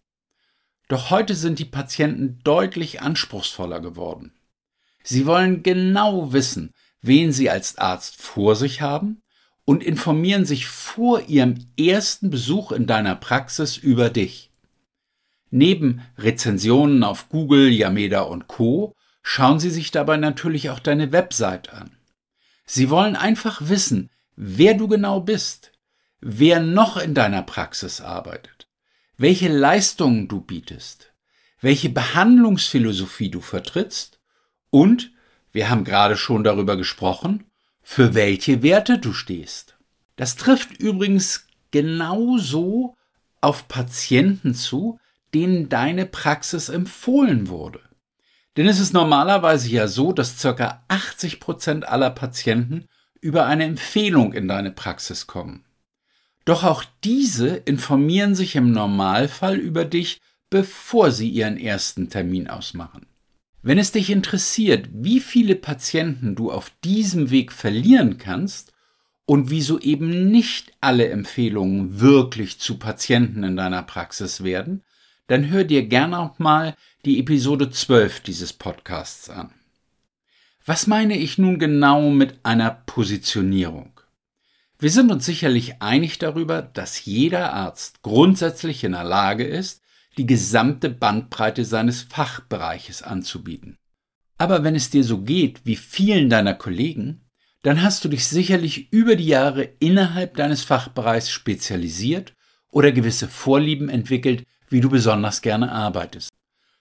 Doch 0.88 1.10
heute 1.10 1.34
sind 1.34 1.58
die 1.58 1.64
Patienten 1.64 2.38
deutlich 2.44 3.00
anspruchsvoller 3.00 3.80
geworden. 3.80 4.32
Sie 5.02 5.26
wollen 5.26 5.62
genau 5.62 6.32
wissen, 6.32 6.72
wen 7.00 7.32
sie 7.32 7.50
als 7.50 7.78
Arzt 7.78 8.20
vor 8.20 8.56
sich 8.56 8.80
haben 8.80 9.22
und 9.64 9.82
informieren 9.82 10.44
sich 10.44 10.66
vor 10.66 11.22
ihrem 11.28 11.66
ersten 11.78 12.30
Besuch 12.30 12.72
in 12.72 12.86
deiner 12.86 13.16
Praxis 13.16 13.76
über 13.76 14.10
dich. 14.10 14.50
Neben 15.50 16.02
Rezensionen 16.16 17.04
auf 17.04 17.28
Google, 17.28 17.68
Yameda 17.68 18.22
und 18.22 18.48
Co. 18.48 18.94
schauen 19.22 19.60
Sie 19.60 19.70
sich 19.70 19.90
dabei 19.90 20.16
natürlich 20.16 20.70
auch 20.70 20.78
deine 20.78 21.12
Website 21.12 21.72
an. 21.72 21.96
Sie 22.64 22.88
wollen 22.88 23.16
einfach 23.16 23.68
wissen, 23.68 24.10
wer 24.34 24.74
du 24.74 24.88
genau 24.88 25.20
bist, 25.20 25.72
wer 26.20 26.60
noch 26.60 26.96
in 26.96 27.14
deiner 27.14 27.42
Praxis 27.42 28.00
arbeitet, 28.00 28.68
welche 29.18 29.48
Leistungen 29.48 30.28
du 30.28 30.40
bietest, 30.40 31.12
welche 31.60 31.90
Behandlungsphilosophie 31.90 33.30
du 33.30 33.40
vertrittst 33.40 34.21
und, 34.72 35.12
wir 35.52 35.68
haben 35.68 35.84
gerade 35.84 36.16
schon 36.16 36.42
darüber 36.42 36.76
gesprochen, 36.76 37.44
für 37.82 38.14
welche 38.14 38.62
Werte 38.62 38.98
du 38.98 39.12
stehst. 39.12 39.76
Das 40.16 40.36
trifft 40.36 40.80
übrigens 40.80 41.46
genauso 41.70 42.96
auf 43.40 43.68
Patienten 43.68 44.54
zu, 44.54 44.98
denen 45.34 45.68
deine 45.68 46.06
Praxis 46.06 46.68
empfohlen 46.68 47.48
wurde. 47.48 47.80
Denn 48.56 48.66
es 48.66 48.80
ist 48.80 48.92
normalerweise 48.92 49.68
ja 49.68 49.88
so, 49.88 50.12
dass 50.12 50.40
ca. 50.40 50.84
80 50.88 51.38
Prozent 51.38 51.88
aller 51.88 52.10
Patienten 52.10 52.86
über 53.20 53.46
eine 53.46 53.64
Empfehlung 53.64 54.32
in 54.32 54.48
deine 54.48 54.70
Praxis 54.70 55.26
kommen. 55.26 55.64
Doch 56.44 56.64
auch 56.64 56.84
diese 57.04 57.48
informieren 57.56 58.34
sich 58.34 58.56
im 58.56 58.72
Normalfall 58.72 59.56
über 59.56 59.84
dich 59.84 60.20
bevor 60.52 61.10
sie 61.10 61.30
ihren 61.30 61.56
ersten 61.56 62.10
Termin 62.10 62.46
ausmachen. 62.46 63.06
Wenn 63.62 63.78
es 63.78 63.92
dich 63.92 64.10
interessiert, 64.10 64.88
wie 64.92 65.20
viele 65.20 65.54
Patienten 65.54 66.34
du 66.34 66.50
auf 66.50 66.72
diesem 66.82 67.30
Weg 67.30 67.52
verlieren 67.52 68.18
kannst 68.18 68.72
und 69.24 69.50
wieso 69.50 69.78
eben 69.78 70.30
nicht 70.32 70.72
alle 70.80 71.08
Empfehlungen 71.08 72.00
wirklich 72.00 72.58
zu 72.58 72.78
Patienten 72.78 73.44
in 73.44 73.56
deiner 73.56 73.84
Praxis 73.84 74.42
werden, 74.42 74.82
dann 75.28 75.48
hör 75.48 75.62
dir 75.62 75.86
gerne 75.86 76.18
auch 76.18 76.40
mal 76.40 76.74
die 77.04 77.20
Episode 77.20 77.70
12 77.70 78.20
dieses 78.20 78.52
Podcasts 78.52 79.30
an. 79.30 79.54
Was 80.64 80.88
meine 80.88 81.16
ich 81.16 81.38
nun 81.38 81.60
genau 81.60 82.10
mit 82.10 82.44
einer 82.44 82.70
Positionierung? 82.70 84.00
Wir 84.80 84.90
sind 84.90 85.12
uns 85.12 85.24
sicherlich 85.24 85.80
einig 85.80 86.18
darüber, 86.18 86.62
dass 86.62 87.04
jeder 87.04 87.52
Arzt 87.52 88.02
grundsätzlich 88.02 88.82
in 88.82 88.92
der 88.92 89.04
Lage 89.04 89.44
ist, 89.44 89.81
die 90.18 90.26
gesamte 90.26 90.90
Bandbreite 90.90 91.64
seines 91.64 92.02
Fachbereiches 92.02 93.02
anzubieten. 93.02 93.78
Aber 94.38 94.64
wenn 94.64 94.74
es 94.74 94.90
dir 94.90 95.04
so 95.04 95.18
geht 95.22 95.64
wie 95.64 95.76
vielen 95.76 96.28
deiner 96.28 96.54
Kollegen, 96.54 97.22
dann 97.62 97.82
hast 97.82 98.04
du 98.04 98.08
dich 98.08 98.26
sicherlich 98.26 98.92
über 98.92 99.16
die 99.16 99.26
Jahre 99.26 99.68
innerhalb 99.78 100.36
deines 100.36 100.64
Fachbereichs 100.64 101.30
spezialisiert 101.30 102.34
oder 102.70 102.90
gewisse 102.90 103.28
Vorlieben 103.28 103.88
entwickelt, 103.88 104.44
wie 104.68 104.80
du 104.80 104.90
besonders 104.90 105.42
gerne 105.42 105.70
arbeitest. 105.70 106.30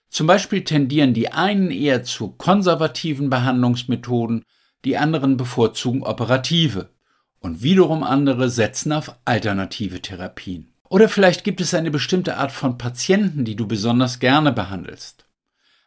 Zum 0.08 0.26
Beispiel 0.26 0.64
tendieren 0.64 1.14
die 1.14 1.32
einen 1.32 1.70
eher 1.70 2.02
zu 2.02 2.32
konservativen 2.32 3.30
Behandlungsmethoden, 3.30 4.44
die 4.84 4.96
anderen 4.96 5.36
bevorzugen 5.36 6.02
operative 6.02 6.90
und 7.38 7.62
wiederum 7.62 8.02
andere 8.02 8.50
setzen 8.50 8.92
auf 8.92 9.14
alternative 9.24 10.02
Therapien. 10.02 10.71
Oder 10.92 11.08
vielleicht 11.08 11.42
gibt 11.42 11.62
es 11.62 11.72
eine 11.72 11.90
bestimmte 11.90 12.36
Art 12.36 12.52
von 12.52 12.76
Patienten, 12.76 13.46
die 13.46 13.56
du 13.56 13.66
besonders 13.66 14.18
gerne 14.18 14.52
behandelst. 14.52 15.24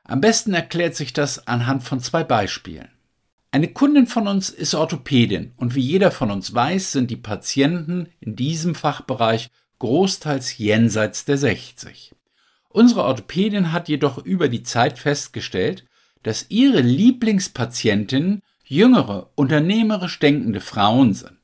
Am 0.03 0.19
besten 0.19 0.55
erklärt 0.55 0.95
sich 0.95 1.13
das 1.13 1.45
anhand 1.47 1.83
von 1.83 1.99
zwei 1.99 2.23
Beispielen. 2.23 2.89
Eine 3.51 3.67
Kundin 3.67 4.07
von 4.07 4.27
uns 4.27 4.49
ist 4.49 4.73
Orthopädin 4.73 5.53
und 5.57 5.75
wie 5.75 5.81
jeder 5.81 6.09
von 6.09 6.31
uns 6.31 6.55
weiß, 6.55 6.91
sind 6.91 7.11
die 7.11 7.17
Patienten 7.17 8.07
in 8.19 8.35
diesem 8.35 8.73
Fachbereich 8.73 9.51
großteils 9.77 10.57
jenseits 10.57 11.23
der 11.23 11.37
60. 11.37 12.15
Unsere 12.69 13.03
Orthopädin 13.03 13.71
hat 13.71 13.87
jedoch 13.87 14.17
über 14.17 14.49
die 14.49 14.63
Zeit 14.63 14.97
festgestellt, 14.97 15.85
dass 16.23 16.47
ihre 16.49 16.81
Lieblingspatientinnen 16.81 18.41
jüngere, 18.63 19.29
unternehmerisch 19.35 20.17
denkende 20.17 20.61
Frauen 20.61 21.13
sind. 21.13 21.34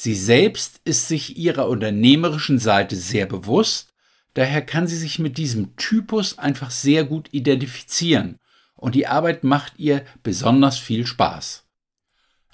Sie 0.00 0.14
selbst 0.14 0.80
ist 0.84 1.08
sich 1.08 1.38
ihrer 1.38 1.68
unternehmerischen 1.68 2.60
Seite 2.60 2.94
sehr 2.94 3.26
bewusst, 3.26 3.92
daher 4.34 4.64
kann 4.64 4.86
sie 4.86 4.96
sich 4.96 5.18
mit 5.18 5.38
diesem 5.38 5.74
Typus 5.74 6.38
einfach 6.38 6.70
sehr 6.70 7.02
gut 7.02 7.28
identifizieren 7.32 8.38
und 8.76 8.94
die 8.94 9.08
Arbeit 9.08 9.42
macht 9.42 9.72
ihr 9.76 10.04
besonders 10.22 10.78
viel 10.78 11.04
Spaß. 11.04 11.64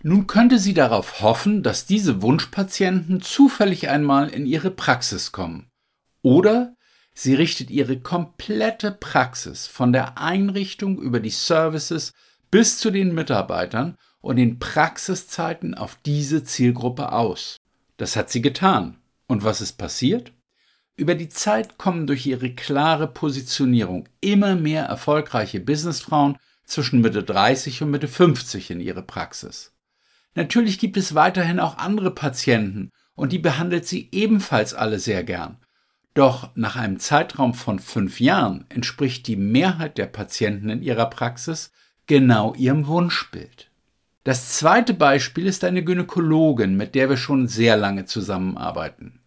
Nun 0.03 0.27
könnte 0.27 0.59
sie 0.59 0.73
darauf 0.73 1.21
hoffen, 1.21 1.63
dass 1.63 1.85
diese 1.85 2.23
Wunschpatienten 2.23 3.21
zufällig 3.21 3.91
einmal 3.91 4.31
in 4.31 4.47
ihre 4.47 4.71
Praxis 4.71 5.31
kommen. 5.31 5.71
Oder 6.23 6.75
sie 7.13 7.35
richtet 7.35 7.69
ihre 7.69 8.01
komplette 8.01 8.91
Praxis 8.91 9.67
von 9.67 9.93
der 9.93 10.17
Einrichtung 10.17 10.99
über 10.99 11.21
die 11.21 11.29
Services 11.29 12.15
bis 12.51 12.79
zu 12.79 12.91
den 12.91 13.13
Mitarbeitern 13.13 13.99
und 14.25 14.37
den 14.37 14.59
Praxiszeiten 14.59 15.75
auf 15.75 15.99
diese 16.07 16.45
Zielgruppe 16.45 17.13
aus. 17.13 17.57
Das 17.99 18.17
hat 18.17 18.31
sie 18.31 18.41
getan. 18.41 18.97
Und 19.27 19.45
was 19.45 19.61
ist 19.61 19.75
passiert? 19.75 20.33
Über 20.97 21.15
die 21.15 21.29
Zeit 21.29 21.77
kommen 21.77 22.07
durch 22.07 22.25
ihre 22.25 22.51
klare 22.51 23.07
Positionierung 23.07 24.09
immer 24.21 24.55
mehr 24.55 24.85
erfolgreiche 24.85 25.61
Businessfrauen 25.61 26.39
zwischen 26.65 27.03
Mitte 27.03 27.23
30 27.23 27.83
und 27.83 27.91
Mitte 27.91 28.09
50 28.09 28.71
in 28.71 28.81
ihre 28.81 29.03
Praxis. 29.03 29.73
Natürlich 30.35 30.79
gibt 30.79 30.97
es 30.97 31.15
weiterhin 31.15 31.61
auch 31.61 31.77
andere 31.77 32.11
Patienten 32.11 32.91
und 33.15 33.31
die 33.31 33.39
behandelt 33.39 33.87
sie 33.87 34.09
ebenfalls 34.11 34.73
alle 34.73 35.01
sehr 35.01 35.23
gern. 35.23 35.59
Doch 36.15 36.51
nach 36.55 36.77
einem 36.77 36.99
Zeitraum 36.99 37.53
von 37.53 37.79
fünf 37.79 38.21
Jahren 38.21 38.65
entspricht 38.71 39.27
die 39.27 39.37
Mehrheit 39.37 39.99
der 39.99 40.07
Patienten 40.07 40.71
in 40.71 40.83
ihrer 40.83 41.11
Praxis 41.11 41.73
genau 42.07 42.55
ihrem 42.55 42.87
Wunschbild. 42.87 43.71
Das 44.25 44.49
zweite 44.57 44.95
Beispiel 44.95 45.47
ist 45.47 45.65
eine 45.65 45.85
Gynäkologin, 45.85 46.77
mit 46.77 46.95
der 46.95 47.11
wir 47.11 47.19
schon 47.19 47.47
sehr 47.47 47.77
lange 47.77 48.07
zusammenarbeiten. 48.07 49.21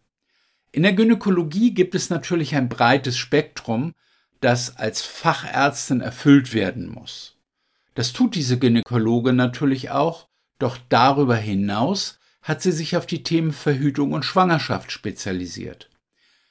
In 0.72 0.82
der 0.82 0.94
Gynäkologie 0.94 1.76
gibt 1.76 1.94
es 1.94 2.10
natürlich 2.10 2.56
ein 2.56 2.68
breites 2.68 3.16
Spektrum, 3.16 3.94
das 4.42 4.76
als 4.76 5.04
Fachärztin 5.04 6.02
erfüllt 6.02 6.54
werden 6.54 6.90
muss. 6.90 7.38
Das 7.94 8.12
tut 8.12 8.34
diese 8.34 8.58
Gynäkologin 8.58 9.36
natürlich 9.36 9.92
auch, 9.92 10.28
doch 10.58 10.78
darüber 10.90 11.36
hinaus 11.36 12.20
hat 12.42 12.64
sie 12.64 12.72
sich 12.72 12.98
auf 12.98 13.06
die 13.06 13.22
Themen 13.22 13.54
Verhütung 13.54 14.14
und 14.14 14.26
Schwangerschaft 14.26 14.92
spezialisiert. 14.92 15.90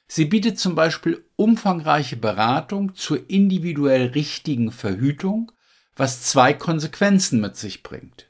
Sie 0.07 0.23
bietet 0.23 0.57
zum 0.57 0.73
Beispiel 0.73 1.25
umfangreiche 1.35 2.15
Beratung 2.15 2.95
zur 2.95 3.29
individuell 3.29 4.07
richtigen 4.07 4.71
Verhütung, 4.71 5.51
was 5.97 6.23
zwei 6.23 6.53
Konsequenzen 6.53 7.41
mit 7.41 7.57
sich 7.57 7.83
bringt. 7.83 8.26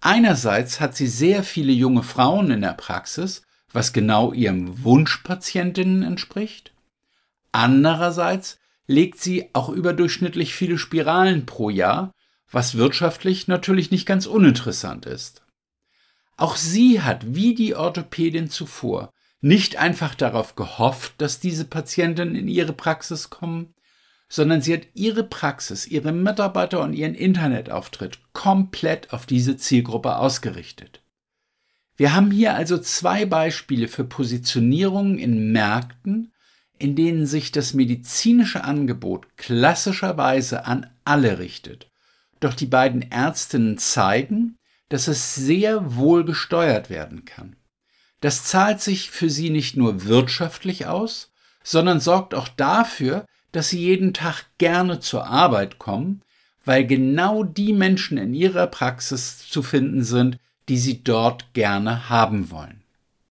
Einerseits 0.00 0.80
hat 0.80 0.96
sie 0.96 1.08
sehr 1.08 1.42
viele 1.42 1.72
junge 1.72 2.02
Frauen 2.02 2.50
in 2.50 2.60
der 2.60 2.74
Praxis, 2.74 3.42
was 3.72 3.92
genau 3.92 4.32
ihrem 4.32 4.84
Wunschpatientinnen 4.84 6.02
entspricht. 6.02 6.72
Andererseits 7.52 8.58
legt 8.86 9.20
sie 9.20 9.50
auch 9.52 9.68
überdurchschnittlich 9.68 10.54
viele 10.54 10.78
Spiralen 10.78 11.46
pro 11.46 11.68
Jahr, 11.68 12.12
was 12.50 12.76
wirtschaftlich 12.76 13.48
natürlich 13.48 13.90
nicht 13.90 14.06
ganz 14.06 14.26
uninteressant 14.26 15.04
ist. 15.04 15.42
Auch 16.36 16.56
sie 16.56 17.02
hat, 17.02 17.34
wie 17.34 17.54
die 17.54 17.74
Orthopädin 17.74 18.48
zuvor, 18.48 19.12
nicht 19.40 19.76
einfach 19.76 20.14
darauf 20.14 20.54
gehofft, 20.54 21.14
dass 21.18 21.40
diese 21.40 21.64
Patienten 21.64 22.34
in 22.34 22.48
ihre 22.48 22.72
Praxis 22.72 23.28
kommen, 23.28 23.74
sondern 24.28 24.60
sie 24.60 24.74
hat 24.74 24.82
ihre 24.94 25.24
Praxis, 25.24 25.86
ihre 25.86 26.12
Mitarbeiter 26.12 26.80
und 26.80 26.92
ihren 26.92 27.14
Internetauftritt 27.14 28.18
komplett 28.32 29.12
auf 29.12 29.26
diese 29.26 29.56
Zielgruppe 29.56 30.16
ausgerichtet. 30.16 31.00
Wir 31.96 32.14
haben 32.14 32.30
hier 32.30 32.54
also 32.54 32.78
zwei 32.78 33.24
Beispiele 33.24 33.88
für 33.88 34.04
Positionierungen 34.04 35.18
in 35.18 35.50
Märkten, 35.50 36.32
in 36.78 36.94
denen 36.94 37.26
sich 37.26 37.50
das 37.50 37.74
medizinische 37.74 38.62
Angebot 38.62 39.36
klassischerweise 39.36 40.64
an 40.64 40.88
alle 41.04 41.38
richtet. 41.38 41.90
Doch 42.38 42.54
die 42.54 42.66
beiden 42.66 43.10
Ärztinnen 43.10 43.78
zeigen, 43.78 44.58
dass 44.88 45.08
es 45.08 45.34
sehr 45.34 45.96
wohl 45.96 46.24
gesteuert 46.24 46.88
werden 46.88 47.24
kann. 47.24 47.56
Das 48.20 48.44
zahlt 48.44 48.80
sich 48.80 49.10
für 49.10 49.30
sie 49.30 49.50
nicht 49.50 49.76
nur 49.76 50.04
wirtschaftlich 50.04 50.86
aus, 50.86 51.32
sondern 51.64 51.98
sorgt 51.98 52.34
auch 52.34 52.48
dafür, 52.48 53.26
dass 53.52 53.70
sie 53.70 53.80
jeden 53.80 54.14
Tag 54.14 54.44
gerne 54.58 55.00
zur 55.00 55.26
Arbeit 55.26 55.78
kommen, 55.78 56.22
weil 56.64 56.86
genau 56.86 57.44
die 57.44 57.72
Menschen 57.72 58.18
in 58.18 58.34
ihrer 58.34 58.66
Praxis 58.66 59.38
zu 59.48 59.62
finden 59.62 60.04
sind, 60.04 60.38
die 60.68 60.78
sie 60.78 61.02
dort 61.02 61.54
gerne 61.54 62.10
haben 62.10 62.50
wollen. 62.50 62.82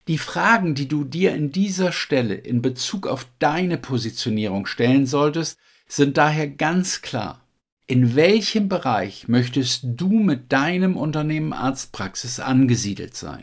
Die 0.08 0.18
Fragen, 0.18 0.75
die 0.75 0.88
du 0.88 1.04
dir 1.04 1.35
in 1.35 1.50
dieser 1.50 1.92
Stelle 1.92 2.35
in 2.35 2.62
Bezug 2.62 3.06
auf 3.06 3.26
deine 3.38 3.76
Positionierung 3.76 4.66
stellen 4.66 5.06
solltest, 5.06 5.58
sind 5.88 6.16
daher 6.16 6.49
ganz 6.49 7.02
klar. 7.02 7.42
In 7.88 8.16
welchem 8.16 8.68
Bereich 8.68 9.28
möchtest 9.28 9.82
du 9.85 10.08
mit 10.08 10.52
deinem 10.52 10.96
Unternehmen 10.96 11.52
Arztpraxis 11.52 12.40
angesiedelt 12.40 13.16
sein? 13.16 13.42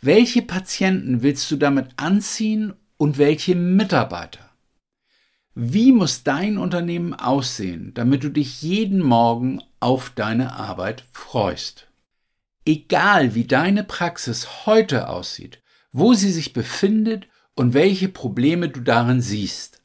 Welche 0.00 0.42
Patienten 0.42 1.22
willst 1.22 1.50
du 1.50 1.56
damit 1.56 1.88
anziehen 1.96 2.74
und 2.98 3.18
welche 3.18 3.54
Mitarbeiter? 3.54 4.47
Wie 5.54 5.92
muss 5.92 6.22
dein 6.22 6.58
Unternehmen 6.58 7.14
aussehen, 7.14 7.92
damit 7.94 8.22
du 8.22 8.28
dich 8.28 8.62
jeden 8.62 9.00
Morgen 9.00 9.60
auf 9.80 10.10
deine 10.10 10.54
Arbeit 10.54 11.04
freust? 11.12 11.88
Egal 12.64 13.34
wie 13.34 13.44
deine 13.44 13.82
Praxis 13.82 14.66
heute 14.66 15.08
aussieht, 15.08 15.62
wo 15.90 16.14
sie 16.14 16.30
sich 16.30 16.52
befindet 16.52 17.26
und 17.54 17.74
welche 17.74 18.08
Probleme 18.08 18.68
du 18.68 18.80
darin 18.80 19.20
siehst, 19.20 19.82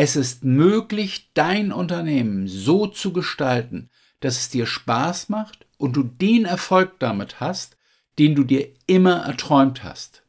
es 0.00 0.14
ist 0.14 0.44
möglich, 0.44 1.30
dein 1.34 1.72
Unternehmen 1.72 2.46
so 2.46 2.86
zu 2.86 3.12
gestalten, 3.12 3.90
dass 4.20 4.38
es 4.38 4.48
dir 4.48 4.66
Spaß 4.66 5.28
macht 5.28 5.66
und 5.76 5.96
du 5.96 6.02
den 6.02 6.44
Erfolg 6.44 7.00
damit 7.00 7.40
hast, 7.40 7.76
den 8.18 8.34
du 8.34 8.44
dir 8.44 8.68
immer 8.86 9.24
erträumt 9.24 9.82
hast. 9.82 10.22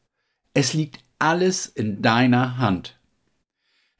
Es 0.54 0.74
liegt 0.74 0.98
alles 1.18 1.66
in 1.66 2.02
deiner 2.02 2.58
Hand. 2.58 2.99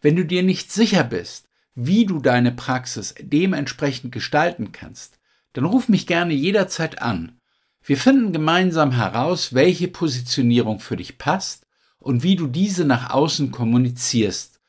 Wenn 0.00 0.16
du 0.16 0.24
dir 0.24 0.42
nicht 0.42 0.72
sicher 0.72 1.04
bist, 1.04 1.48
wie 1.74 2.06
du 2.06 2.20
deine 2.20 2.52
Praxis 2.52 3.14
dementsprechend 3.20 4.12
gestalten 4.12 4.72
kannst, 4.72 5.18
dann 5.52 5.64
ruf 5.64 5.88
mich 5.88 6.06
gerne 6.06 6.34
jederzeit 6.34 7.02
an. 7.02 7.38
Wir 7.82 7.96
finden 7.96 8.32
gemeinsam 8.32 8.92
heraus, 8.92 9.54
welche 9.54 9.88
Positionierung 9.88 10.80
für 10.80 10.96
dich 10.96 11.18
passt 11.18 11.66
und 11.98 12.22
wie 12.22 12.36
du 12.36 12.46
diese 12.46 12.84
nach 12.84 13.10
außen 13.10 13.50
kommunizierst 13.50 14.60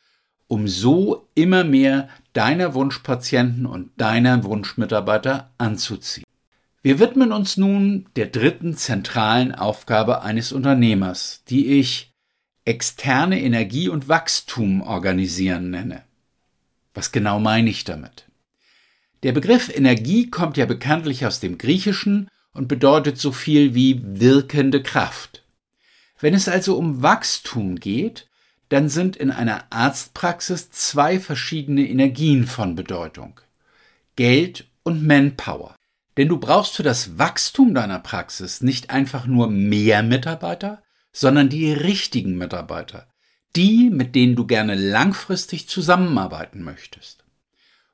um 0.51 0.67
so 0.67 1.29
immer 1.33 1.63
mehr 1.63 2.09
deiner 2.33 2.73
Wunschpatienten 2.73 3.65
und 3.65 3.89
deiner 3.95 4.43
Wunschmitarbeiter 4.43 5.49
anzuziehen. 5.57 6.25
Wir 6.81 6.99
widmen 6.99 7.31
uns 7.31 7.55
nun 7.55 8.09
der 8.17 8.25
dritten 8.25 8.75
zentralen 8.75 9.55
Aufgabe 9.55 10.23
eines 10.23 10.51
Unternehmers, 10.51 11.43
die 11.47 11.79
ich 11.79 12.10
externe 12.65 13.41
Energie 13.41 13.89
und 13.89 14.07
Wachstum 14.07 14.81
organisieren 14.81 15.71
nenne. 15.71 16.03
Was 16.93 17.11
genau 17.11 17.39
meine 17.39 17.69
ich 17.69 17.83
damit? 17.83 18.25
Der 19.23 19.31
Begriff 19.31 19.69
Energie 19.69 20.29
kommt 20.29 20.57
ja 20.57 20.65
bekanntlich 20.65 21.25
aus 21.25 21.39
dem 21.39 21.57
Griechischen 21.57 22.27
und 22.53 22.67
bedeutet 22.67 23.17
so 23.17 23.31
viel 23.31 23.75
wie 23.75 24.01
wirkende 24.03 24.83
Kraft. 24.83 25.43
Wenn 26.19 26.33
es 26.33 26.47
also 26.47 26.77
um 26.77 27.01
Wachstum 27.01 27.77
geht, 27.77 28.27
dann 28.69 28.89
sind 28.89 29.15
in 29.15 29.31
einer 29.31 29.65
Arztpraxis 29.71 30.71
zwei 30.71 31.19
verschiedene 31.19 31.87
Energien 31.87 32.45
von 32.47 32.75
Bedeutung. 32.75 33.39
Geld 34.15 34.67
und 34.83 35.05
Manpower. 35.05 35.75
Denn 36.17 36.27
du 36.27 36.37
brauchst 36.37 36.75
für 36.75 36.83
das 36.83 37.17
Wachstum 37.17 37.73
deiner 37.73 37.99
Praxis 37.99 38.61
nicht 38.61 38.89
einfach 38.89 39.25
nur 39.25 39.49
mehr 39.49 40.03
Mitarbeiter, 40.03 40.83
sondern 41.11 41.49
die 41.49 41.71
richtigen 41.71 42.37
Mitarbeiter. 42.37 43.07
Die, 43.55 43.89
mit 43.89 44.15
denen 44.15 44.35
du 44.35 44.45
gerne 44.47 44.75
langfristig 44.75 45.67
zusammenarbeiten 45.67 46.63
möchtest. 46.63 47.25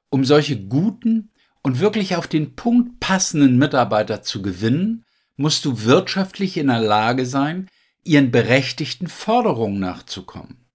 Um 0.09 0.23
solche 0.23 0.65
guten 0.65 1.31
und 1.63 1.79
wirklich 1.79 2.15
auf 2.15 2.27
den 2.27 2.55
Punkt 2.55 2.99
passenden 2.99 3.57
Mitarbeiter 3.57 4.21
zu 4.21 4.41
gewinnen, 4.41 5.03
musst 5.35 5.65
du 5.65 5.83
wirtschaftlich 5.83 6.57
in 6.57 6.67
der 6.67 6.79
Lage 6.79 7.25
sein, 7.25 7.67
ihren 8.03 8.31
berechtigten 8.31 9.07
Forderungen 9.07 9.79
nachzukommen. 9.79 10.65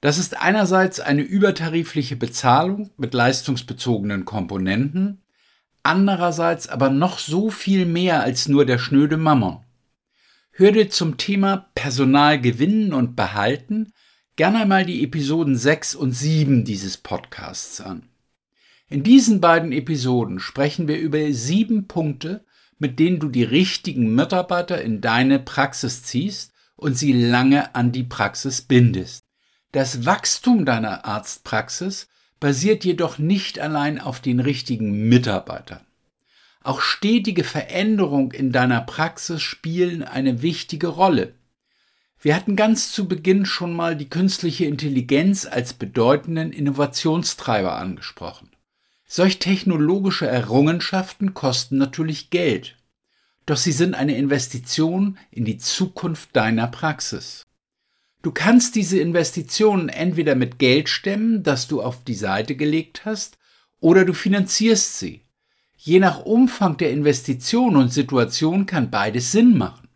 Das 0.00 0.18
ist 0.18 0.40
einerseits 0.40 1.00
eine 1.00 1.22
übertarifliche 1.22 2.16
Bezahlung 2.16 2.90
mit 2.96 3.14
leistungsbezogenen 3.14 4.24
Komponenten, 4.24 5.22
andererseits 5.82 6.68
aber 6.68 6.90
noch 6.90 7.18
so 7.18 7.50
viel 7.50 7.86
mehr 7.86 8.22
als 8.22 8.46
nur 8.46 8.66
der 8.66 8.78
schnöde 8.78 9.16
Mammon. 9.16 9.64
Hör 10.58 10.72
dir 10.72 10.88
zum 10.88 11.18
Thema 11.18 11.68
Personal 11.74 12.40
gewinnen 12.40 12.94
und 12.94 13.14
behalten 13.14 13.92
gerne 14.36 14.60
einmal 14.60 14.86
die 14.86 15.04
Episoden 15.04 15.54
6 15.54 15.94
und 15.94 16.12
7 16.12 16.64
dieses 16.64 16.96
Podcasts 16.96 17.82
an. 17.82 18.08
In 18.88 19.02
diesen 19.02 19.42
beiden 19.42 19.70
Episoden 19.70 20.40
sprechen 20.40 20.88
wir 20.88 20.98
über 20.98 21.30
sieben 21.30 21.88
Punkte, 21.88 22.46
mit 22.78 22.98
denen 22.98 23.20
du 23.20 23.28
die 23.28 23.42
richtigen 23.42 24.14
Mitarbeiter 24.14 24.80
in 24.80 25.02
deine 25.02 25.40
Praxis 25.40 26.04
ziehst 26.04 26.54
und 26.74 26.96
sie 26.96 27.12
lange 27.12 27.74
an 27.74 27.92
die 27.92 28.04
Praxis 28.04 28.62
bindest. 28.62 29.24
Das 29.72 30.06
Wachstum 30.06 30.64
deiner 30.64 31.04
Arztpraxis 31.04 32.08
basiert 32.40 32.82
jedoch 32.82 33.18
nicht 33.18 33.58
allein 33.58 34.00
auf 34.00 34.20
den 34.20 34.40
richtigen 34.40 35.06
Mitarbeitern. 35.06 35.85
Auch 36.66 36.80
stetige 36.80 37.44
Veränderung 37.44 38.32
in 38.32 38.50
deiner 38.50 38.80
Praxis 38.80 39.40
spielen 39.40 40.02
eine 40.02 40.42
wichtige 40.42 40.88
Rolle. 40.88 41.34
Wir 42.18 42.34
hatten 42.34 42.56
ganz 42.56 42.90
zu 42.90 43.06
Beginn 43.06 43.46
schon 43.46 43.72
mal 43.72 43.94
die 43.94 44.10
künstliche 44.10 44.64
Intelligenz 44.64 45.46
als 45.46 45.74
bedeutenden 45.74 46.50
Innovationstreiber 46.50 47.76
angesprochen. 47.76 48.50
Solch 49.06 49.38
technologische 49.38 50.26
Errungenschaften 50.26 51.34
kosten 51.34 51.76
natürlich 51.78 52.30
Geld, 52.30 52.76
doch 53.46 53.56
sie 53.56 53.70
sind 53.70 53.94
eine 53.94 54.16
Investition 54.16 55.18
in 55.30 55.44
die 55.44 55.58
Zukunft 55.58 56.34
deiner 56.34 56.66
Praxis. 56.66 57.46
Du 58.22 58.32
kannst 58.32 58.74
diese 58.74 58.98
Investitionen 58.98 59.88
entweder 59.88 60.34
mit 60.34 60.58
Geld 60.58 60.88
stemmen, 60.88 61.44
das 61.44 61.68
du 61.68 61.80
auf 61.80 62.02
die 62.02 62.14
Seite 62.14 62.56
gelegt 62.56 63.04
hast, 63.04 63.38
oder 63.78 64.04
du 64.04 64.14
finanzierst 64.14 64.98
sie. 64.98 65.25
Je 65.86 66.00
nach 66.00 66.24
Umfang 66.24 66.76
der 66.78 66.90
Investition 66.90 67.76
und 67.76 67.92
Situation 67.92 68.66
kann 68.66 68.90
beides 68.90 69.30
Sinn 69.30 69.56
machen. 69.56 69.86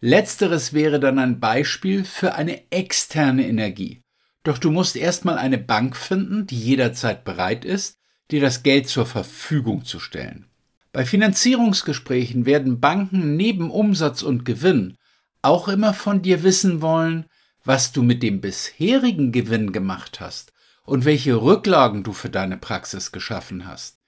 Letzteres 0.00 0.72
wäre 0.72 0.98
dann 0.98 1.18
ein 1.18 1.40
Beispiel 1.40 2.06
für 2.06 2.36
eine 2.36 2.72
externe 2.72 3.46
Energie. 3.46 4.02
Doch 4.44 4.56
du 4.56 4.70
musst 4.70 4.96
erstmal 4.96 5.36
eine 5.36 5.58
Bank 5.58 5.94
finden, 5.94 6.46
die 6.46 6.58
jederzeit 6.58 7.22
bereit 7.22 7.66
ist, 7.66 7.98
dir 8.30 8.40
das 8.40 8.62
Geld 8.62 8.88
zur 8.88 9.04
Verfügung 9.04 9.84
zu 9.84 9.98
stellen. 9.98 10.46
Bei 10.90 11.04
Finanzierungsgesprächen 11.04 12.46
werden 12.46 12.80
Banken 12.80 13.36
neben 13.36 13.70
Umsatz 13.70 14.22
und 14.22 14.46
Gewinn 14.46 14.96
auch 15.42 15.68
immer 15.68 15.92
von 15.92 16.22
dir 16.22 16.42
wissen 16.44 16.80
wollen, 16.80 17.26
was 17.62 17.92
du 17.92 18.02
mit 18.02 18.22
dem 18.22 18.40
bisherigen 18.40 19.32
Gewinn 19.32 19.72
gemacht 19.72 20.18
hast 20.18 20.54
und 20.86 21.04
welche 21.04 21.42
Rücklagen 21.42 22.04
du 22.04 22.14
für 22.14 22.30
deine 22.30 22.56
Praxis 22.56 23.12
geschaffen 23.12 23.66
hast. 23.68 23.99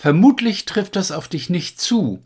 Vermutlich 0.00 0.64
trifft 0.64 0.94
das 0.94 1.10
auf 1.10 1.26
dich 1.26 1.50
nicht 1.50 1.80
zu, 1.80 2.22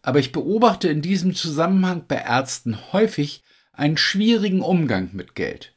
aber 0.00 0.20
ich 0.20 0.30
beobachte 0.30 0.88
in 0.88 1.02
diesem 1.02 1.34
Zusammenhang 1.34 2.04
bei 2.06 2.18
Ärzten 2.18 2.78
häufig 2.92 3.42
einen 3.72 3.96
schwierigen 3.96 4.60
Umgang 4.60 5.10
mit 5.12 5.34
Geld. 5.34 5.74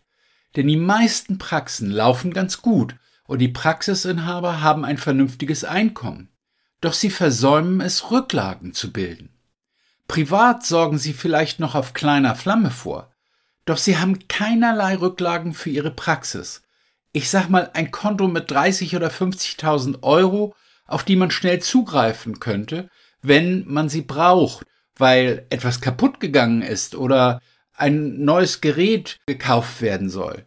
Denn 0.55 0.67
die 0.67 0.77
meisten 0.77 1.39
Praxen 1.39 1.89
laufen 1.89 2.33
ganz 2.33 2.61
gut 2.61 2.93
und 3.25 3.39
die 3.39 3.47
Praxisinhaber 3.47 4.61
haben 4.61 4.85
ein 4.85 4.99
vernünftiges 4.99 5.63
Einkommen. 5.63 6.29
Doch 6.81 6.93
sie 6.93 7.09
versäumen 7.09 7.81
es, 7.81 8.11
Rücklagen 8.11 8.75
zu 8.75 8.93
bilden. 8.93 9.33
Privat 10.07 10.63
sorgen 10.67 10.99
sie 10.99 11.13
vielleicht 11.13 11.59
noch 11.59 11.73
auf 11.73 11.95
kleiner 11.95 12.35
Flamme 12.35 12.69
vor, 12.69 13.11
doch 13.65 13.77
sie 13.77 13.97
haben 13.97 14.27
keinerlei 14.27 14.97
Rücklagen 14.97 15.55
für 15.55 15.71
ihre 15.71 15.89
Praxis. 15.89 16.61
Ich 17.11 17.31
sag 17.31 17.49
mal, 17.49 17.71
ein 17.73 17.89
Konto 17.89 18.27
mit 18.27 18.51
30 18.51 18.95
oder 18.95 19.09
50.000 19.09 20.03
Euro, 20.03 20.53
auf 20.89 21.03
die 21.03 21.15
man 21.15 21.31
schnell 21.31 21.59
zugreifen 21.59 22.39
könnte, 22.39 22.89
wenn 23.21 23.65
man 23.67 23.89
sie 23.89 24.01
braucht, 24.01 24.65
weil 24.95 25.45
etwas 25.49 25.81
kaputt 25.81 26.19
gegangen 26.19 26.61
ist 26.61 26.95
oder 26.95 27.41
ein 27.73 28.23
neues 28.23 28.61
Gerät 28.61 29.19
gekauft 29.25 29.81
werden 29.81 30.09
soll. 30.09 30.45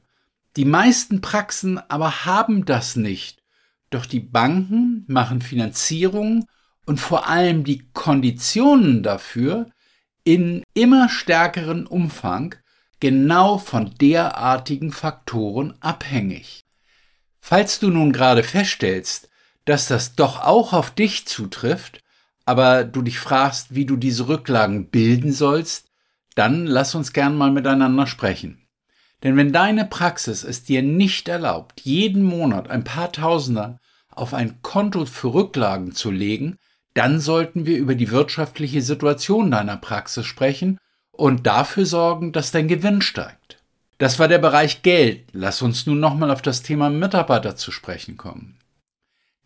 Die 0.57 0.67
meisten 0.67 1.21
Praxen 1.23 1.79
aber 1.79 2.27
haben 2.27 2.67
das 2.67 2.97
nicht. 2.97 3.43
Doch 3.91 4.05
die 4.05 4.21
Banken 4.21 5.05
machen 5.07 5.41
Finanzierung 5.41 6.47
und 6.85 7.01
vor 7.01 7.29
allem 7.29 7.65
die 7.65 7.89
Konditionen 7.93 9.03
dafür 9.03 9.67
in 10.25 10.63
immer 10.75 11.09
stärkeren 11.09 11.87
Umfang 11.87 12.55
genau 13.01 13.59
von 13.59 13.95
derartigen 14.01 14.93
Faktoren 14.93 15.75
abhängig. 15.81 16.61
Falls 17.41 17.81
du 17.81 17.91
nun 17.91 18.13
gerade 18.13 18.45
feststellst, 18.45 19.29
dass 19.65 19.89
das 19.89 20.15
doch 20.15 20.41
auch 20.43 20.73
auf 20.73 20.91
dich 20.91 21.27
zutrifft, 21.27 22.01
aber 22.45 22.85
du 22.85 23.03
dich 23.03 23.19
fragst, 23.19 23.75
wie 23.75 23.87
du 23.87 23.97
diese 23.97 24.29
Rücklagen 24.29 24.89
bilden 24.91 25.33
sollst, 25.33 25.87
dann 26.35 26.67
lass 26.67 26.95
uns 26.95 27.13
gern 27.13 27.37
mal 27.37 27.51
miteinander 27.51 28.07
sprechen. 28.07 28.67
Denn 29.23 29.37
wenn 29.37 29.53
deine 29.53 29.85
Praxis 29.85 30.43
es 30.43 30.65
dir 30.65 30.83
nicht 30.83 31.29
erlaubt, 31.29 31.81
jeden 31.83 32.25
Monat 32.25 32.69
ein 32.69 32.85
paar 32.85 33.13
Tausender 33.13 33.79
auf 34.11 34.35
ein 34.35 34.61
Konto 34.63 35.07
für 35.07 35.33
Rücklagen 35.33 35.93
zu 35.93 36.11
legen, 36.11 36.59
dann 36.95 37.21
sollten 37.21 37.65
wir 37.65 37.79
über 37.79 37.95
die 37.95 38.11
wirtschaftliche 38.11 38.83
Situation 38.83 39.51
deiner 39.51 39.77
Praxis 39.77 40.27
sprechen 40.27 40.79
und 41.13 41.47
dafür 41.47 41.87
sorgen, 41.87 42.33
dass 42.33 42.51
dein 42.51 42.69
Gewinn 42.69 43.01
steigt. 43.01 43.63
Das 43.99 44.19
war 44.19 44.29
der 44.29 44.39
Bereich 44.39 44.83
Geld. 44.83 45.29
Lass 45.33 45.63
uns 45.63 45.87
nun 45.87 46.01
nochmal 46.01 46.31
auf 46.31 46.43
das 46.43 46.63
Thema 46.63 46.91
Mitarbeiter 46.91 47.55
zu 47.55 47.71
sprechen 47.71 48.17
kommen. 48.17 48.59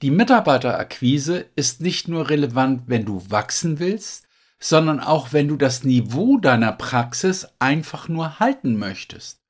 Die 0.02 0.11
Mitarbeiterakquise 0.11 1.46
ist 1.56 1.80
nicht 1.80 2.06
nur 2.06 2.28
relevant, 2.28 2.82
wenn 2.87 3.06
du 3.06 3.30
wachsen 3.30 3.78
willst, 3.78 4.26
sondern 4.59 5.00
auch 5.00 5.32
wenn 5.32 5.48
du 5.48 5.56
das 5.56 5.85
Niveau 5.85 6.37
deiner 6.37 6.72
Praxis 6.72 7.48
einfach 7.59 8.09
nur 8.09 8.38
halten 8.38 8.76
möchtest. 8.76 9.40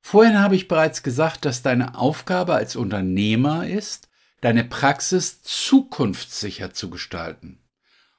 Vorhin 0.00 0.40
habe 0.40 0.56
ich 0.56 0.68
bereits 0.68 1.02
gesagt, 1.02 1.44
dass 1.44 1.62
deine 1.62 1.96
Aufgabe 1.96 2.54
als 2.54 2.74
Unternehmer 2.74 3.68
ist, 3.68 4.08
deine 4.40 4.64
Praxis 4.64 5.42
zukunftssicher 5.42 6.72
zu 6.72 6.90
gestalten. 6.90 7.60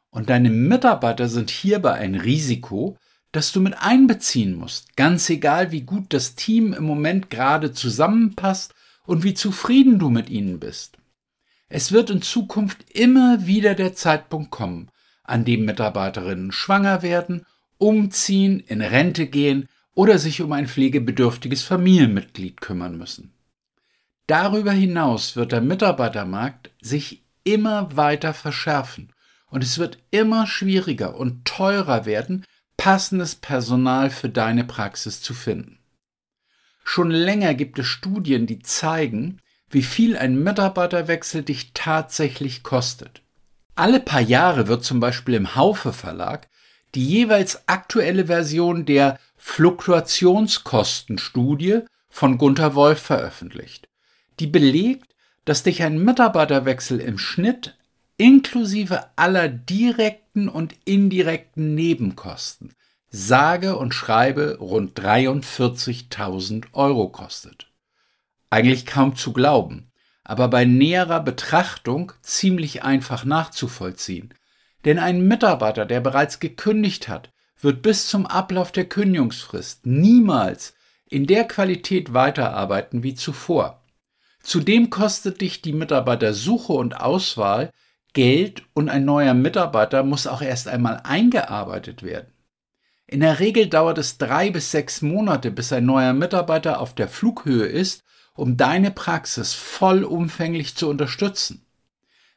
Und 0.10 0.30
deine 0.30 0.50
Mitarbeiter 0.50 1.28
sind 1.28 1.52
hierbei 1.52 1.94
ein 1.94 2.16
Risiko, 2.16 2.98
das 3.34 3.52
du 3.52 3.60
mit 3.60 3.76
einbeziehen 3.78 4.56
musst, 4.56 4.96
ganz 4.96 5.30
egal 5.30 5.74
wie 5.74 5.82
gut 5.82 6.14
das 6.14 6.36
Team 6.36 6.72
im 6.72 6.86
Moment 6.86 7.30
gerade 7.30 7.74
zusammenpasst 7.74 8.74
und 9.06 9.24
wie 9.24 9.34
zufrieden 9.34 10.00
du 10.00 10.10
mit 10.10 10.30
ihnen 10.30 10.60
bist. 10.60 10.98
Es 11.78 11.92
wird 11.92 12.10
in 12.10 12.22
Zukunft 12.22 12.90
immer 12.92 13.48
wieder 13.48 13.76
der 13.76 13.94
Zeitpunkt 13.94 14.50
kommen, 14.50 14.90
an 15.26 15.44
dem 15.44 15.66
Mitarbeiterinnen 15.66 16.54
schwanger 16.54 17.02
werden, 17.02 17.46
umziehen, 17.78 18.62
in 18.62 18.82
Rente 18.82 19.28
gehen 19.28 19.68
oder 19.94 20.18
sich 20.18 20.42
um 20.42 20.54
ein 20.54 20.70
pflegebedürftiges 20.70 21.64
Familienmitglied 21.64 22.62
kümmern 22.62 22.98
müssen. 22.98 23.34
Darüber 24.26 24.72
hinaus 24.72 25.36
wird 25.36 25.52
der 25.52 25.60
Mitarbeitermarkt 25.60 26.72
sich 26.80 27.26
immer 27.44 27.94
weiter 27.98 28.34
verschärfen 28.34 29.12
und 29.48 29.62
es 29.62 29.78
wird 29.78 29.98
immer 30.12 30.48
schwieriger 30.48 31.18
und 31.18 31.44
teurer 31.44 32.06
werden, 32.06 32.46
passendes 32.78 33.36
Personal 33.36 34.12
für 34.12 34.30
deine 34.30 34.64
Praxis 34.64 35.20
zu 35.20 35.34
finden. 35.34 35.80
Schon 36.86 37.12
länger 37.12 37.54
gibt 37.54 37.80
es 37.80 37.86
Studien, 37.86 38.48
die 38.48 38.60
zeigen, 38.60 39.42
wie 39.76 39.84
viel 39.84 40.16
ein 40.16 40.42
Mitarbeiterwechsel 40.42 41.44
dich 41.44 41.72
tatsächlich 41.74 42.64
kostet. 42.64 43.22
Alle 43.76 44.00
paar 44.00 44.22
Jahre 44.22 44.70
wird 44.70 44.86
zum 44.86 45.02
Beispiel 45.02 45.34
im 45.34 45.58
Haufe 45.58 45.92
Verlag 45.92 46.48
die 46.94 47.06
jeweils 47.06 47.68
aktuelle 47.68 48.28
Version 48.28 48.86
der 48.86 49.20
Fluktuationskostenstudie 49.36 51.80
von 52.08 52.38
Gunther 52.38 52.76
Wolf 52.76 53.02
veröffentlicht, 53.02 53.90
die 54.40 54.48
belegt, 54.48 55.14
dass 55.44 55.64
dich 55.64 55.84
ein 55.84 56.02
Mitarbeiterwechsel 56.02 57.02
im 57.02 57.18
Schnitt 57.18 57.78
inklusive 58.16 59.08
aller 59.18 59.50
direkten 59.50 60.48
und 60.48 60.74
indirekten 60.86 61.76
Nebenkosten 61.76 62.74
sage 63.10 63.76
und 63.76 63.94
schreibe 63.94 64.56
rund 64.58 64.98
43.000 64.98 66.68
Euro 66.72 67.10
kostet. 67.10 67.68
Eigentlich 68.56 68.86
kaum 68.86 69.18
zu 69.18 69.34
glauben, 69.34 69.92
aber 70.24 70.48
bei 70.48 70.64
näherer 70.64 71.20
Betrachtung 71.20 72.14
ziemlich 72.22 72.86
einfach 72.86 73.26
nachzuvollziehen. 73.26 74.34
Denn 74.86 74.98
ein 74.98 75.28
Mitarbeiter, 75.28 75.86
der 75.86 76.00
bereits 76.00 76.40
gekündigt 76.40 77.10
hat, 77.10 77.34
wird 77.60 77.82
bis 77.82 78.08
zum 78.08 78.26
Ablauf 78.26 78.72
der 78.72 78.86
Kündigungsfrist 78.86 79.86
niemals 79.86 80.74
in 81.06 81.28
der 81.28 81.44
Qualität 81.44 82.14
weiterarbeiten 82.14 83.04
wie 83.04 83.14
zuvor. 83.14 83.84
Zudem 84.42 84.90
kostet 84.90 85.42
dich 85.42 85.62
die 85.62 85.74
Mitarbeitersuche 85.74 86.72
und 86.72 87.02
Auswahl 87.02 87.72
Geld 88.14 88.64
und 88.74 88.88
ein 88.88 89.04
neuer 89.04 89.34
Mitarbeiter 89.34 90.04
muss 90.04 90.28
auch 90.28 90.42
erst 90.42 90.70
einmal 90.70 91.02
eingearbeitet 91.04 92.04
werden. 92.04 92.32
In 93.06 93.20
der 93.20 93.42
Regel 93.42 93.68
dauert 93.68 93.98
es 93.98 94.18
drei 94.18 94.50
bis 94.50 94.72
sechs 94.72 95.02
Monate, 95.02 95.52
bis 95.52 95.74
ein 95.74 95.86
neuer 95.86 96.14
Mitarbeiter 96.14 96.80
auf 96.80 96.96
der 96.96 97.10
Flughöhe 97.10 97.66
ist, 97.66 98.06
um 98.36 98.56
deine 98.58 98.92
Praxis 98.92 99.54
vollumfänglich 99.54 100.76
zu 100.76 100.90
unterstützen. 100.90 101.66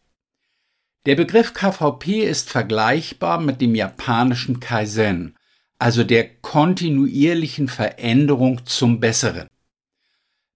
Der 1.07 1.15
Begriff 1.15 1.55
KVP 1.55 2.25
ist 2.25 2.51
vergleichbar 2.51 3.41
mit 3.41 3.61
dem 3.61 3.77
japanischen 3.77 4.59
Kaizen, 4.59 5.38
also 5.79 6.05
der 6.05 6.29
kontinuierlichen 6.41 7.69
Veränderung 7.69 8.67
zum 8.67 9.01
Besseren. 9.01 9.49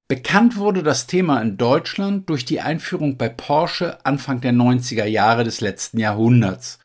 Bekannt 0.08 0.56
wurde 0.56 0.82
das 0.82 1.06
Thema 1.06 1.40
in 1.40 1.56
Deutschland 1.56 2.28
durch 2.28 2.44
die 2.44 2.60
Einführung 2.60 3.16
bei 3.16 3.28
Porsche 3.28 4.04
Anfang 4.04 4.40
der 4.40 4.52
90er 4.52 5.06
Jahre 5.06 5.44
des 5.44 5.60
letzten 5.60 5.98
Jahrhunderts, 5.98 6.80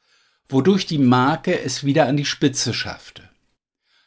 wodurch 0.48 0.86
die 0.86 1.00
Marke 1.00 1.60
es 1.60 1.84
wieder 1.84 2.08
an 2.08 2.16
die 2.16 2.26
Spitze 2.26 2.74
schaffte. 2.74 3.24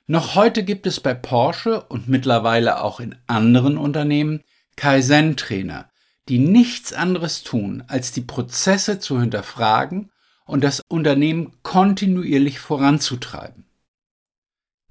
Noch 0.07 0.35
heute 0.35 0.65
gibt 0.65 0.87
es 0.87 1.01
bei 1.01 1.13
Porsche 1.15 1.83
und 1.83 2.09
mittlerweile 2.09 2.83
auch 2.83 2.99
in 2.99 3.15
anderen 3.27 3.77
Unternehmen 3.77 4.41
Kaizen-Trainer, 4.77 5.91
die 6.29 6.39
nichts 6.39 6.93
anderes 6.93 7.43
tun, 7.43 7.85
als 7.89 8.13
die 8.13 8.23
Prozesse 8.23 8.99
zu 9.01 9.21
hinterfragen 9.21 10.11
und 10.47 10.65
das 10.65 10.81
Unternehmen 10.89 11.53
kontinuierlich 11.63 12.59
voranzutreiben. 12.59 13.67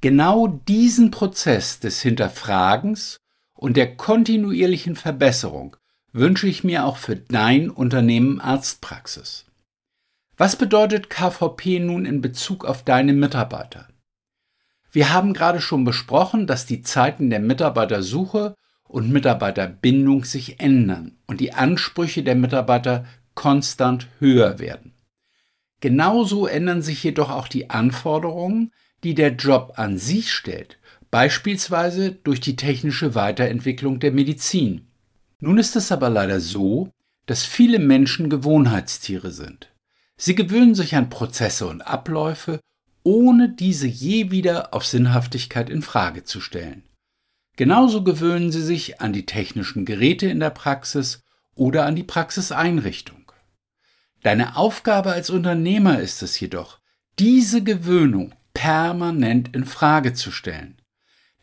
Genau 0.01 0.47
diesen 0.47 1.11
Prozess 1.11 1.79
des 1.79 2.01
Hinterfragens 2.01 3.17
und 3.53 3.75
der 3.75 3.97
kontinuierlichen 3.97 4.95
Verbesserung 4.95 5.75
wünsche 6.13 6.47
ich 6.47 6.63
mir 6.63 6.85
auch 6.85 6.95
für 6.95 7.17
dein 7.17 7.69
Unternehmen 7.69 8.39
Arztpraxis. 8.39 9.45
Was 10.37 10.55
bedeutet 10.55 11.09
KVP 11.09 11.79
nun 11.79 12.05
in 12.05 12.21
Bezug 12.21 12.63
auf 12.63 12.83
deine 12.83 13.11
Mitarbeiter? 13.11 13.89
Wir 14.89 15.13
haben 15.13 15.33
gerade 15.33 15.59
schon 15.59 15.83
besprochen, 15.83 16.47
dass 16.47 16.65
die 16.65 16.81
Zeiten 16.81 17.29
der 17.29 17.41
Mitarbeitersuche 17.41 18.55
und 18.87 19.11
Mitarbeiterbindung 19.11 20.23
sich 20.23 20.61
ändern 20.61 21.17
und 21.27 21.41
die 21.41 21.53
Ansprüche 21.53 22.23
der 22.23 22.35
Mitarbeiter 22.35 23.05
konstant 23.35 24.07
höher 24.19 24.59
werden. 24.59 24.93
Genauso 25.81 26.47
ändern 26.47 26.81
sich 26.81 27.03
jedoch 27.03 27.29
auch 27.29 27.49
die 27.49 27.69
Anforderungen, 27.69 28.71
die 29.03 29.15
der 29.15 29.35
Job 29.35 29.73
an 29.75 29.97
sich 29.97 30.31
stellt, 30.31 30.77
beispielsweise 31.11 32.11
durch 32.11 32.39
die 32.39 32.55
technische 32.55 33.15
Weiterentwicklung 33.15 33.99
der 33.99 34.11
Medizin. 34.11 34.87
Nun 35.39 35.57
ist 35.57 35.75
es 35.75 35.91
aber 35.91 36.09
leider 36.09 36.39
so, 36.39 36.91
dass 37.25 37.45
viele 37.45 37.79
Menschen 37.79 38.29
Gewohnheitstiere 38.29 39.31
sind. 39.31 39.71
Sie 40.17 40.35
gewöhnen 40.35 40.75
sich 40.75 40.95
an 40.95 41.09
Prozesse 41.09 41.67
und 41.67 41.81
Abläufe, 41.81 42.59
ohne 43.03 43.49
diese 43.49 43.87
je 43.87 44.31
wieder 44.31 44.73
auf 44.73 44.85
Sinnhaftigkeit 44.85 45.69
in 45.69 45.81
Frage 45.81 46.23
zu 46.23 46.41
stellen. 46.41 46.83
Genauso 47.55 48.03
gewöhnen 48.03 48.51
sie 48.51 48.61
sich 48.61 49.01
an 49.01 49.13
die 49.13 49.25
technischen 49.25 49.85
Geräte 49.85 50.27
in 50.27 50.39
der 50.39 50.49
Praxis 50.49 51.23
oder 51.55 51.85
an 51.85 51.95
die 51.95 52.03
Praxiseinrichtung. 52.03 53.31
Deine 54.23 54.57
Aufgabe 54.57 55.11
als 55.11 55.29
Unternehmer 55.29 55.99
ist 55.99 56.21
es 56.23 56.39
jedoch, 56.39 56.79
diese 57.17 57.63
Gewöhnung 57.63 58.33
permanent 58.59 59.55
in 59.55 59.63
Frage 59.63 60.13
zu 60.13 60.31
stellen. 60.31 60.75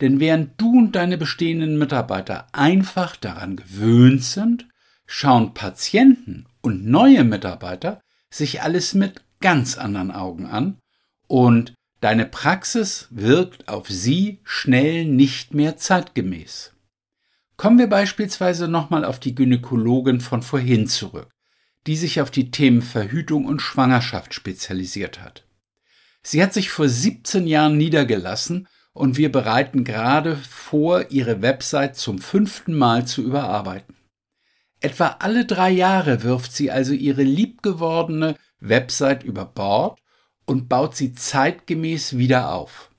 Denn 0.03 0.21
während 0.21 0.61
du 0.61 0.81
und 0.81 0.93
deine 0.93 1.17
bestehenden 1.17 1.79
Mitarbeiter 1.79 2.47
einfach 2.53 3.17
daran 3.17 3.57
gewöhnt 3.57 4.23
sind, 4.23 4.69
schauen 5.07 5.55
Patienten 5.55 6.45
und 6.61 6.85
neue 6.85 7.25
Mitarbeiter 7.25 8.03
sich 8.29 8.61
alles 8.61 8.93
mit 8.93 9.25
ganz 9.41 9.79
anderen 9.79 10.11
Augen 10.11 10.45
an 10.45 10.77
und 11.27 11.73
deine 12.03 12.27
Praxis 12.27 13.09
wirkt 13.09 13.67
auf 13.67 13.89
sie 13.89 14.41
schnell 14.45 15.07
nicht 15.07 15.55
mehr 15.55 15.79
zeitgemäß. 15.79 16.75
Kommen 17.57 17.79
wir 17.79 17.89
beispielsweise 17.89 18.69
nochmal 18.69 19.07
auf 19.07 19.21
die 19.21 19.35
Gynäkologin 19.35 20.21
von 20.21 20.43
vorhin 20.43 20.87
zurück, 20.87 21.31
die 21.87 21.97
sich 21.97 22.21
auf 22.21 22.31
die 22.31 22.51
Themen 22.51 22.83
Verhütung 22.83 23.47
und 23.47 23.63
Schwangerschaft 23.63 24.35
spezialisiert 24.35 25.23
hat. 25.23 25.46
Sie 26.29 26.43
hat 26.43 26.53
sich 26.53 26.71
vor 26.71 26.89
17 26.89 27.47
Jahren 27.47 27.79
niedergelassen 27.79 28.67
und 28.93 29.17
wir 29.17 29.31
bereiten 29.31 29.85
gerade 29.85 30.35
vor, 30.35 31.13
ihre 31.13 31.41
Website 31.41 31.95
zum 31.95 32.19
fünften 32.19 32.75
Mal 32.75 33.07
zu 33.07 33.23
überarbeiten. 33.23 33.95
Etwa 34.81 35.19
alle 35.21 35.45
drei 35.45 35.71
Jahre 35.71 36.25
wirft 36.25 36.53
sie 36.53 36.73
also 36.73 36.95
ihre 36.95 37.23
liebgewordene 37.23 38.35
Website 38.59 39.23
über 39.23 39.45
Bord 39.45 40.01
und 40.47 40.69
baut 40.69 40.97
sie 40.97 41.15
zeitgemäß 41.15 42.19
wieder 42.19 42.53
auf. 42.53 42.91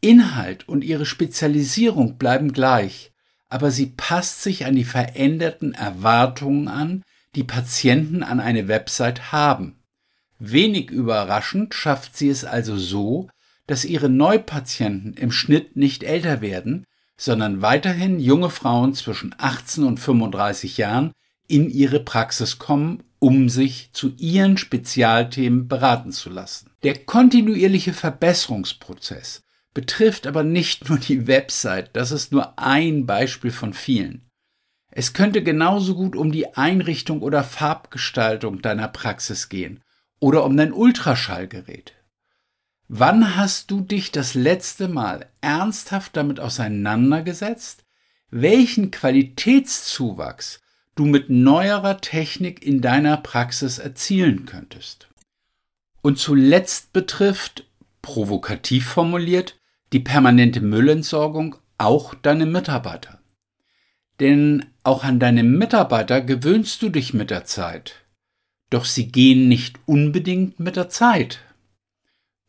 Inhalt 0.00 0.68
und 0.68 0.84
ihre 0.84 1.04
Spezialisierung 1.04 2.16
bleiben 2.16 2.52
gleich, 2.52 3.12
aber 3.48 3.72
sie 3.72 3.86
passt 3.86 4.44
sich 4.44 4.66
an 4.66 4.76
die 4.76 4.84
veränderten 4.84 5.74
Erwartungen 5.74 6.68
an, 6.68 7.02
die 7.34 7.44
Patienten 7.44 8.22
an 8.22 8.38
eine 8.38 8.68
Website 8.68 9.32
haben. 9.32 9.81
Wenig 10.44 10.90
überraschend 10.90 11.74
schafft 11.74 12.16
sie 12.16 12.28
es 12.28 12.44
also 12.44 12.76
so, 12.76 13.28
dass 13.66 13.84
ihre 13.84 14.08
Neupatienten 14.08 15.14
im 15.14 15.30
Schnitt 15.30 15.76
nicht 15.76 16.02
älter 16.02 16.40
werden, 16.40 16.84
sondern 17.16 17.62
weiterhin 17.62 18.18
junge 18.18 18.50
Frauen 18.50 18.94
zwischen 18.94 19.34
18 19.38 19.84
und 19.84 20.00
35 20.00 20.78
Jahren 20.78 21.12
in 21.46 21.70
ihre 21.70 22.00
Praxis 22.00 22.58
kommen 22.58 23.02
um 23.22 23.48
sich 23.48 23.90
zu 23.92 24.12
ihren 24.18 24.58
Spezialthemen 24.58 25.68
beraten 25.68 26.10
zu 26.10 26.28
lassen. 26.28 26.72
Der 26.82 27.04
kontinuierliche 27.04 27.92
Verbesserungsprozess 27.92 29.44
betrifft 29.72 30.26
aber 30.26 30.42
nicht 30.42 30.88
nur 30.88 30.98
die 30.98 31.28
Website, 31.28 31.90
das 31.92 32.10
ist 32.10 32.32
nur 32.32 32.58
ein 32.58 33.06
Beispiel 33.06 33.52
von 33.52 33.74
vielen. 33.74 34.28
Es 34.90 35.12
könnte 35.12 35.44
genauso 35.44 35.94
gut 35.94 36.16
um 36.16 36.32
die 36.32 36.56
Einrichtung 36.56 37.22
oder 37.22 37.44
Farbgestaltung 37.44 38.60
deiner 38.60 38.88
Praxis 38.88 39.48
gehen 39.48 39.84
oder 40.22 40.44
um 40.44 40.56
dein 40.56 40.72
Ultraschallgerät. 40.72 41.94
Wann 42.86 43.34
hast 43.34 43.72
du 43.72 43.80
dich 43.80 44.12
das 44.12 44.34
letzte 44.34 44.86
Mal 44.86 45.26
ernsthaft 45.40 46.16
damit 46.16 46.38
auseinandergesetzt, 46.38 47.84
welchen 48.30 48.92
Qualitätszuwachs 48.92 50.60
du 50.94 51.06
mit 51.06 51.28
neuerer 51.28 52.00
Technik 52.00 52.64
in 52.64 52.80
deiner 52.80 53.16
Praxis 53.16 53.80
erzielen 53.80 54.46
könntest? 54.46 55.08
Und 56.02 56.20
zuletzt 56.20 56.92
betrifft, 56.92 57.66
provokativ 58.00 58.86
formuliert, 58.86 59.58
die 59.92 60.00
permanente 60.00 60.60
Müllentsorgung 60.60 61.56
auch 61.78 62.14
deine 62.14 62.46
Mitarbeiter. 62.46 63.20
Denn 64.20 64.66
auch 64.84 65.02
an 65.02 65.18
deine 65.18 65.42
Mitarbeiter 65.42 66.20
gewöhnst 66.20 66.80
du 66.80 66.90
dich 66.90 67.12
mit 67.12 67.30
der 67.30 67.44
Zeit. 67.44 68.01
Doch 68.72 68.86
sie 68.86 69.08
gehen 69.08 69.48
nicht 69.48 69.78
unbedingt 69.84 70.58
mit 70.58 70.76
der 70.76 70.88
Zeit. 70.88 71.40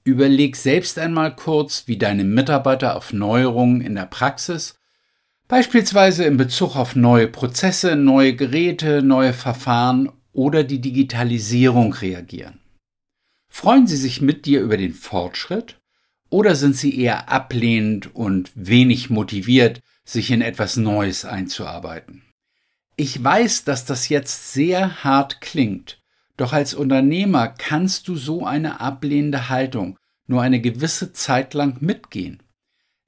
Überleg 0.06 0.56
selbst 0.56 0.98
einmal 0.98 1.36
kurz, 1.36 1.84
wie 1.88 1.98
deine 1.98 2.24
Mitarbeiter 2.24 2.96
auf 2.96 3.12
Neuerungen 3.12 3.82
in 3.82 3.96
der 3.96 4.06
Praxis, 4.06 4.80
beispielsweise 5.50 6.24
in 6.24 6.38
Bezug 6.38 6.78
auf 6.78 6.96
neue 6.96 7.28
Prozesse, 7.28 7.98
neue 7.98 8.38
Geräte, 8.38 9.04
neue 9.04 9.34
Verfahren 9.34 10.14
oder 10.32 10.64
die 10.64 10.80
Digitalisierung 10.80 11.92
reagieren. 11.92 12.62
Freuen 13.50 13.86
sie 13.86 13.98
sich 13.98 14.22
mit 14.22 14.46
dir 14.46 14.62
über 14.62 14.78
den 14.78 14.94
Fortschritt 14.94 15.82
oder 16.30 16.56
sind 16.56 16.78
sie 16.78 16.98
eher 16.98 17.30
ablehnend 17.30 18.16
und 18.16 18.50
wenig 18.56 19.10
motiviert, 19.10 19.82
sich 20.06 20.32
in 20.32 20.42
etwas 20.42 20.78
Neues 20.78 21.26
einzuarbeiten? 21.26 22.22
Ich 22.96 23.22
weiß, 23.22 23.66
dass 23.66 23.84
das 23.84 24.08
jetzt 24.08 24.54
sehr 24.54 25.04
hart 25.04 25.42
klingt, 25.42 26.00
doch 26.38 26.54
als 26.54 26.74
Unternehmer 26.74 27.48
kannst 27.48 28.08
du 28.08 28.15
so 28.15 28.46
eine 28.46 28.80
ablehnende 28.80 29.50
Haltung 29.50 29.98
nur 30.28 30.41
eine 30.41 30.62
gewisse 30.62 31.13
Zeit 31.13 31.54
lang 31.54 31.78
mitgehen. 31.82 32.41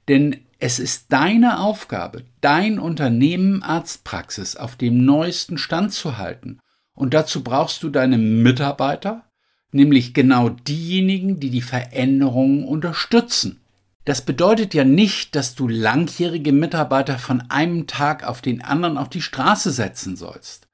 Denn 0.08 0.46
es 0.60 0.80
ist 0.80 1.12
deine 1.12 1.60
Aufgabe, 1.60 2.24
dein 2.42 2.80
Unternehmen 2.80 3.64
Arztpraxis 3.64 4.56
auf 4.56 4.76
dem 4.76 5.04
neuesten 5.04 5.58
Stand 5.58 5.92
zu 5.94 6.18
halten. 6.18 6.60
Und 6.94 7.14
dazu 7.14 7.44
brauchst 7.44 7.84
du 7.84 7.90
deine 7.90 8.18
Mitarbeiter, 8.18 9.26
nämlich 9.72 10.14
genau 10.14 10.50
diejenigen, 10.50 11.40
die 11.40 11.50
die 11.50 11.62
Veränderungen 11.62 12.64
unterstützen. 12.64 13.62
Das 14.06 14.22
bedeutet 14.22 14.74
ja 14.74 14.84
nicht, 14.84 15.36
dass 15.36 15.56
du 15.56 15.68
langjährige 15.68 16.52
Mitarbeiter 16.52 17.18
von 17.18 17.42
einem 17.50 17.88
Tag 17.88 18.24
auf 18.24 18.42
den 18.42 18.64
anderen 18.64 18.98
auf 18.98 19.10
die 19.10 19.22
Straße 19.22 19.72
setzen 19.72 20.16
sollst. 20.16 20.65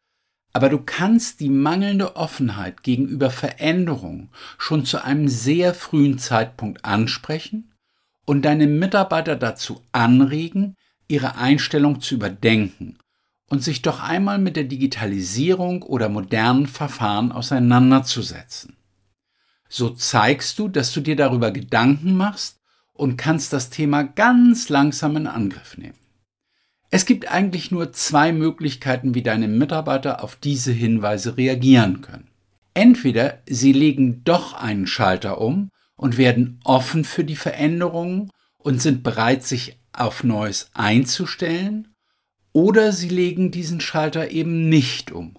Aber 0.53 0.69
du 0.69 0.79
kannst 0.79 1.39
die 1.39 1.49
mangelnde 1.49 2.15
Offenheit 2.15 2.83
gegenüber 2.83 3.29
Veränderungen 3.29 4.29
schon 4.57 4.85
zu 4.85 5.03
einem 5.03 5.27
sehr 5.27 5.73
frühen 5.73 6.17
Zeitpunkt 6.17 6.83
ansprechen 6.83 7.73
und 8.25 8.43
deine 8.43 8.67
Mitarbeiter 8.67 9.35
dazu 9.35 9.81
anregen, 9.91 10.75
ihre 11.07 11.35
Einstellung 11.35 12.01
zu 12.01 12.15
überdenken 12.15 12.97
und 13.49 13.63
sich 13.63 13.81
doch 13.81 14.01
einmal 14.01 14.39
mit 14.39 14.55
der 14.55 14.63
Digitalisierung 14.63 15.83
oder 15.83 16.09
modernen 16.09 16.67
Verfahren 16.67 17.31
auseinanderzusetzen. 17.31 18.77
So 19.67 19.89
zeigst 19.89 20.59
du, 20.59 20.67
dass 20.67 20.93
du 20.93 21.01
dir 21.01 21.15
darüber 21.15 21.51
Gedanken 21.51 22.15
machst 22.15 22.59
und 22.93 23.17
kannst 23.17 23.53
das 23.53 23.69
Thema 23.69 24.03
ganz 24.03 24.69
langsam 24.69 25.17
in 25.17 25.27
Angriff 25.27 25.77
nehmen. 25.77 26.00
Es 26.93 27.05
gibt 27.05 27.31
eigentlich 27.31 27.71
nur 27.71 27.93
zwei 27.93 28.33
Möglichkeiten, 28.33 29.15
wie 29.15 29.23
deine 29.23 29.47
Mitarbeiter 29.47 30.21
auf 30.21 30.35
diese 30.35 30.73
Hinweise 30.73 31.37
reagieren 31.37 32.01
können. 32.01 32.27
Entweder 32.73 33.41
sie 33.45 33.71
legen 33.71 34.25
doch 34.25 34.53
einen 34.53 34.85
Schalter 34.87 35.39
um 35.39 35.69
und 35.95 36.17
werden 36.17 36.59
offen 36.65 37.05
für 37.05 37.23
die 37.23 37.37
Veränderungen 37.37 38.29
und 38.57 38.81
sind 38.81 39.03
bereit, 39.03 39.43
sich 39.45 39.77
auf 39.93 40.25
Neues 40.25 40.69
einzustellen, 40.73 41.87
oder 42.53 42.91
sie 42.91 43.07
legen 43.07 43.51
diesen 43.51 43.79
Schalter 43.79 44.31
eben 44.31 44.67
nicht 44.67 45.13
um. 45.13 45.37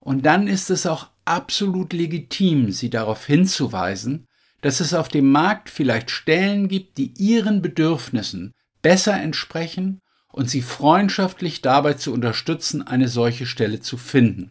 Und 0.00 0.24
dann 0.24 0.48
ist 0.48 0.70
es 0.70 0.86
auch 0.86 1.10
absolut 1.26 1.92
legitim, 1.92 2.72
sie 2.72 2.88
darauf 2.88 3.26
hinzuweisen, 3.26 4.26
dass 4.62 4.80
es 4.80 4.94
auf 4.94 5.08
dem 5.08 5.30
Markt 5.30 5.68
vielleicht 5.68 6.10
Stellen 6.10 6.68
gibt, 6.68 6.96
die 6.96 7.12
ihren 7.18 7.60
Bedürfnissen 7.60 8.54
besser 8.80 9.20
entsprechen 9.20 10.00
und 10.34 10.50
sie 10.50 10.62
freundschaftlich 10.62 11.62
dabei 11.62 11.94
zu 11.94 12.12
unterstützen, 12.12 12.84
eine 12.84 13.06
solche 13.06 13.46
Stelle 13.46 13.78
zu 13.78 13.96
finden. 13.96 14.50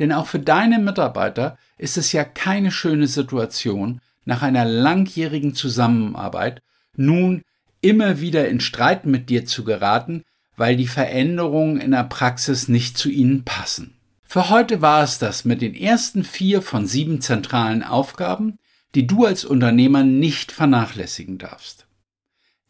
Denn 0.00 0.10
auch 0.10 0.26
für 0.26 0.40
deine 0.40 0.80
Mitarbeiter 0.80 1.56
ist 1.78 1.96
es 1.96 2.10
ja 2.10 2.24
keine 2.24 2.72
schöne 2.72 3.06
Situation, 3.06 4.00
nach 4.24 4.42
einer 4.42 4.64
langjährigen 4.64 5.54
Zusammenarbeit 5.54 6.60
nun 6.96 7.42
immer 7.80 8.20
wieder 8.20 8.48
in 8.48 8.58
Streit 8.58 9.06
mit 9.06 9.30
dir 9.30 9.46
zu 9.46 9.62
geraten, 9.62 10.24
weil 10.56 10.74
die 10.74 10.88
Veränderungen 10.88 11.80
in 11.80 11.92
der 11.92 12.02
Praxis 12.02 12.66
nicht 12.66 12.98
zu 12.98 13.08
ihnen 13.08 13.44
passen. 13.44 13.94
Für 14.24 14.50
heute 14.50 14.82
war 14.82 15.04
es 15.04 15.20
das 15.20 15.44
mit 15.44 15.62
den 15.62 15.76
ersten 15.76 16.24
vier 16.24 16.62
von 16.62 16.88
sieben 16.88 17.20
zentralen 17.20 17.84
Aufgaben, 17.84 18.58
die 18.96 19.06
du 19.06 19.24
als 19.24 19.44
Unternehmer 19.44 20.02
nicht 20.02 20.50
vernachlässigen 20.50 21.38
darfst. 21.38 21.86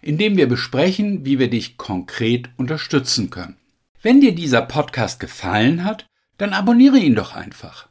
in 0.00 0.18
dem 0.18 0.36
wir 0.36 0.48
besprechen, 0.48 1.24
wie 1.24 1.38
wir 1.38 1.50
dich 1.50 1.76
konkret 1.76 2.48
unterstützen 2.56 3.30
können. 3.30 3.56
Wenn 4.02 4.20
dir 4.20 4.34
dieser 4.34 4.62
Podcast 4.62 5.20
gefallen 5.20 5.84
hat, 5.84 6.06
dann 6.38 6.54
abonniere 6.54 6.98
ihn 6.98 7.14
doch 7.14 7.34
einfach. 7.34 7.88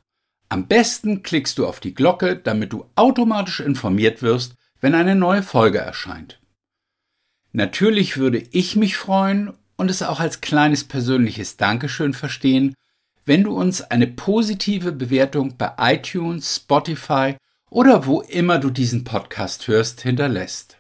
Am 0.49 0.67
besten 0.67 1.21
klickst 1.21 1.60
du 1.60 1.67
auf 1.67 1.79
die 1.79 1.93
Glocke, 1.93 2.36
damit 2.36 2.73
du 2.73 2.86
automatisch 2.95 3.60
informiert 3.60 4.23
wirst, 4.23 4.55
wenn 4.82 4.95
eine 4.95 5.15
neue 5.15 5.43
Folge 5.43 5.77
erscheint. 5.77 6.41
Natürlich 7.51 8.17
würde 8.17 8.43
ich 8.51 8.75
mich 8.75 8.97
freuen 8.97 9.53
und 9.77 9.91
es 9.91 10.01
auch 10.01 10.19
als 10.19 10.41
kleines 10.41 10.84
persönliches 10.84 11.58
Dankeschön 11.58 12.13
verstehen, 12.13 12.73
wenn 13.29 13.43
du 13.43 13.55
uns 13.55 13.83
eine 13.83 14.07
positive 14.07 14.91
Bewertung 14.91 15.55
bei 15.55 15.73
iTunes, 15.77 16.55
Spotify 16.55 17.35
oder 17.69 18.07
wo 18.07 18.21
immer 18.21 18.57
du 18.57 18.71
diesen 18.71 19.03
Podcast 19.03 19.67
hörst, 19.67 20.01
hinterlässt. 20.01 20.79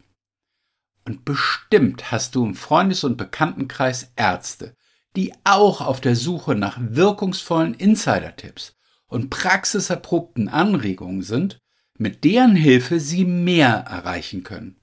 Und 1.05 1.25
bestimmt 1.25 2.11
hast 2.11 2.33
du 2.33 2.43
im 2.43 2.55
Freundes- 2.55 3.03
und 3.03 3.17
Bekanntenkreis 3.17 4.13
Ärzte, 4.15 4.73
die 5.15 5.31
auch 5.43 5.81
auf 5.81 6.01
der 6.01 6.15
Suche 6.15 6.55
nach 6.55 6.79
wirkungsvollen 6.81 7.75
Insider-Tipps 7.75 8.73
und 9.05 9.29
praxiserprobten 9.29 10.49
Anregungen 10.49 11.21
sind, 11.21 11.59
mit 11.99 12.23
deren 12.23 12.55
Hilfe 12.55 12.99
sie 12.99 13.25
mehr 13.25 13.85
erreichen 13.87 14.41
können. 14.41 14.81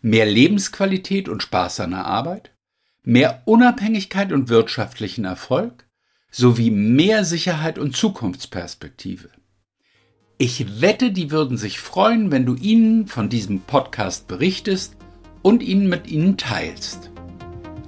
Mehr 0.00 0.26
Lebensqualität 0.26 1.28
und 1.28 1.42
Spaß 1.42 1.80
an 1.80 1.90
der 1.90 2.04
Arbeit, 2.04 2.54
mehr 3.02 3.42
Unabhängigkeit 3.44 4.30
und 4.30 4.48
wirtschaftlichen 4.48 5.24
Erfolg 5.24 5.87
sowie 6.30 6.70
mehr 6.70 7.24
Sicherheit 7.24 7.78
und 7.78 7.96
Zukunftsperspektive. 7.96 9.30
Ich 10.36 10.80
wette, 10.80 11.10
die 11.10 11.30
würden 11.30 11.56
sich 11.56 11.80
freuen, 11.80 12.30
wenn 12.30 12.46
du 12.46 12.54
ihnen 12.54 13.08
von 13.08 13.28
diesem 13.28 13.60
Podcast 13.60 14.28
berichtest 14.28 14.96
und 15.42 15.62
ihn 15.62 15.88
mit 15.88 16.06
ihnen 16.06 16.36
teilst. 16.36 17.10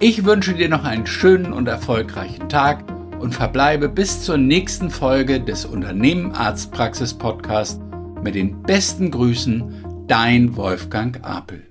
Ich 0.00 0.24
wünsche 0.24 0.54
dir 0.54 0.68
noch 0.68 0.84
einen 0.84 1.06
schönen 1.06 1.52
und 1.52 1.68
erfolgreichen 1.68 2.48
Tag 2.48 2.84
und 3.20 3.34
verbleibe 3.34 3.88
bis 3.88 4.22
zur 4.22 4.38
nächsten 4.38 4.90
Folge 4.90 5.40
des 5.40 5.64
Unternehmen 5.64 6.32
Arztpraxis 6.32 7.14
Podcast 7.14 7.80
mit 8.22 8.34
den 8.34 8.62
besten 8.62 9.10
Grüßen, 9.10 10.06
dein 10.08 10.56
Wolfgang 10.56 11.22
Apel. 11.22 11.69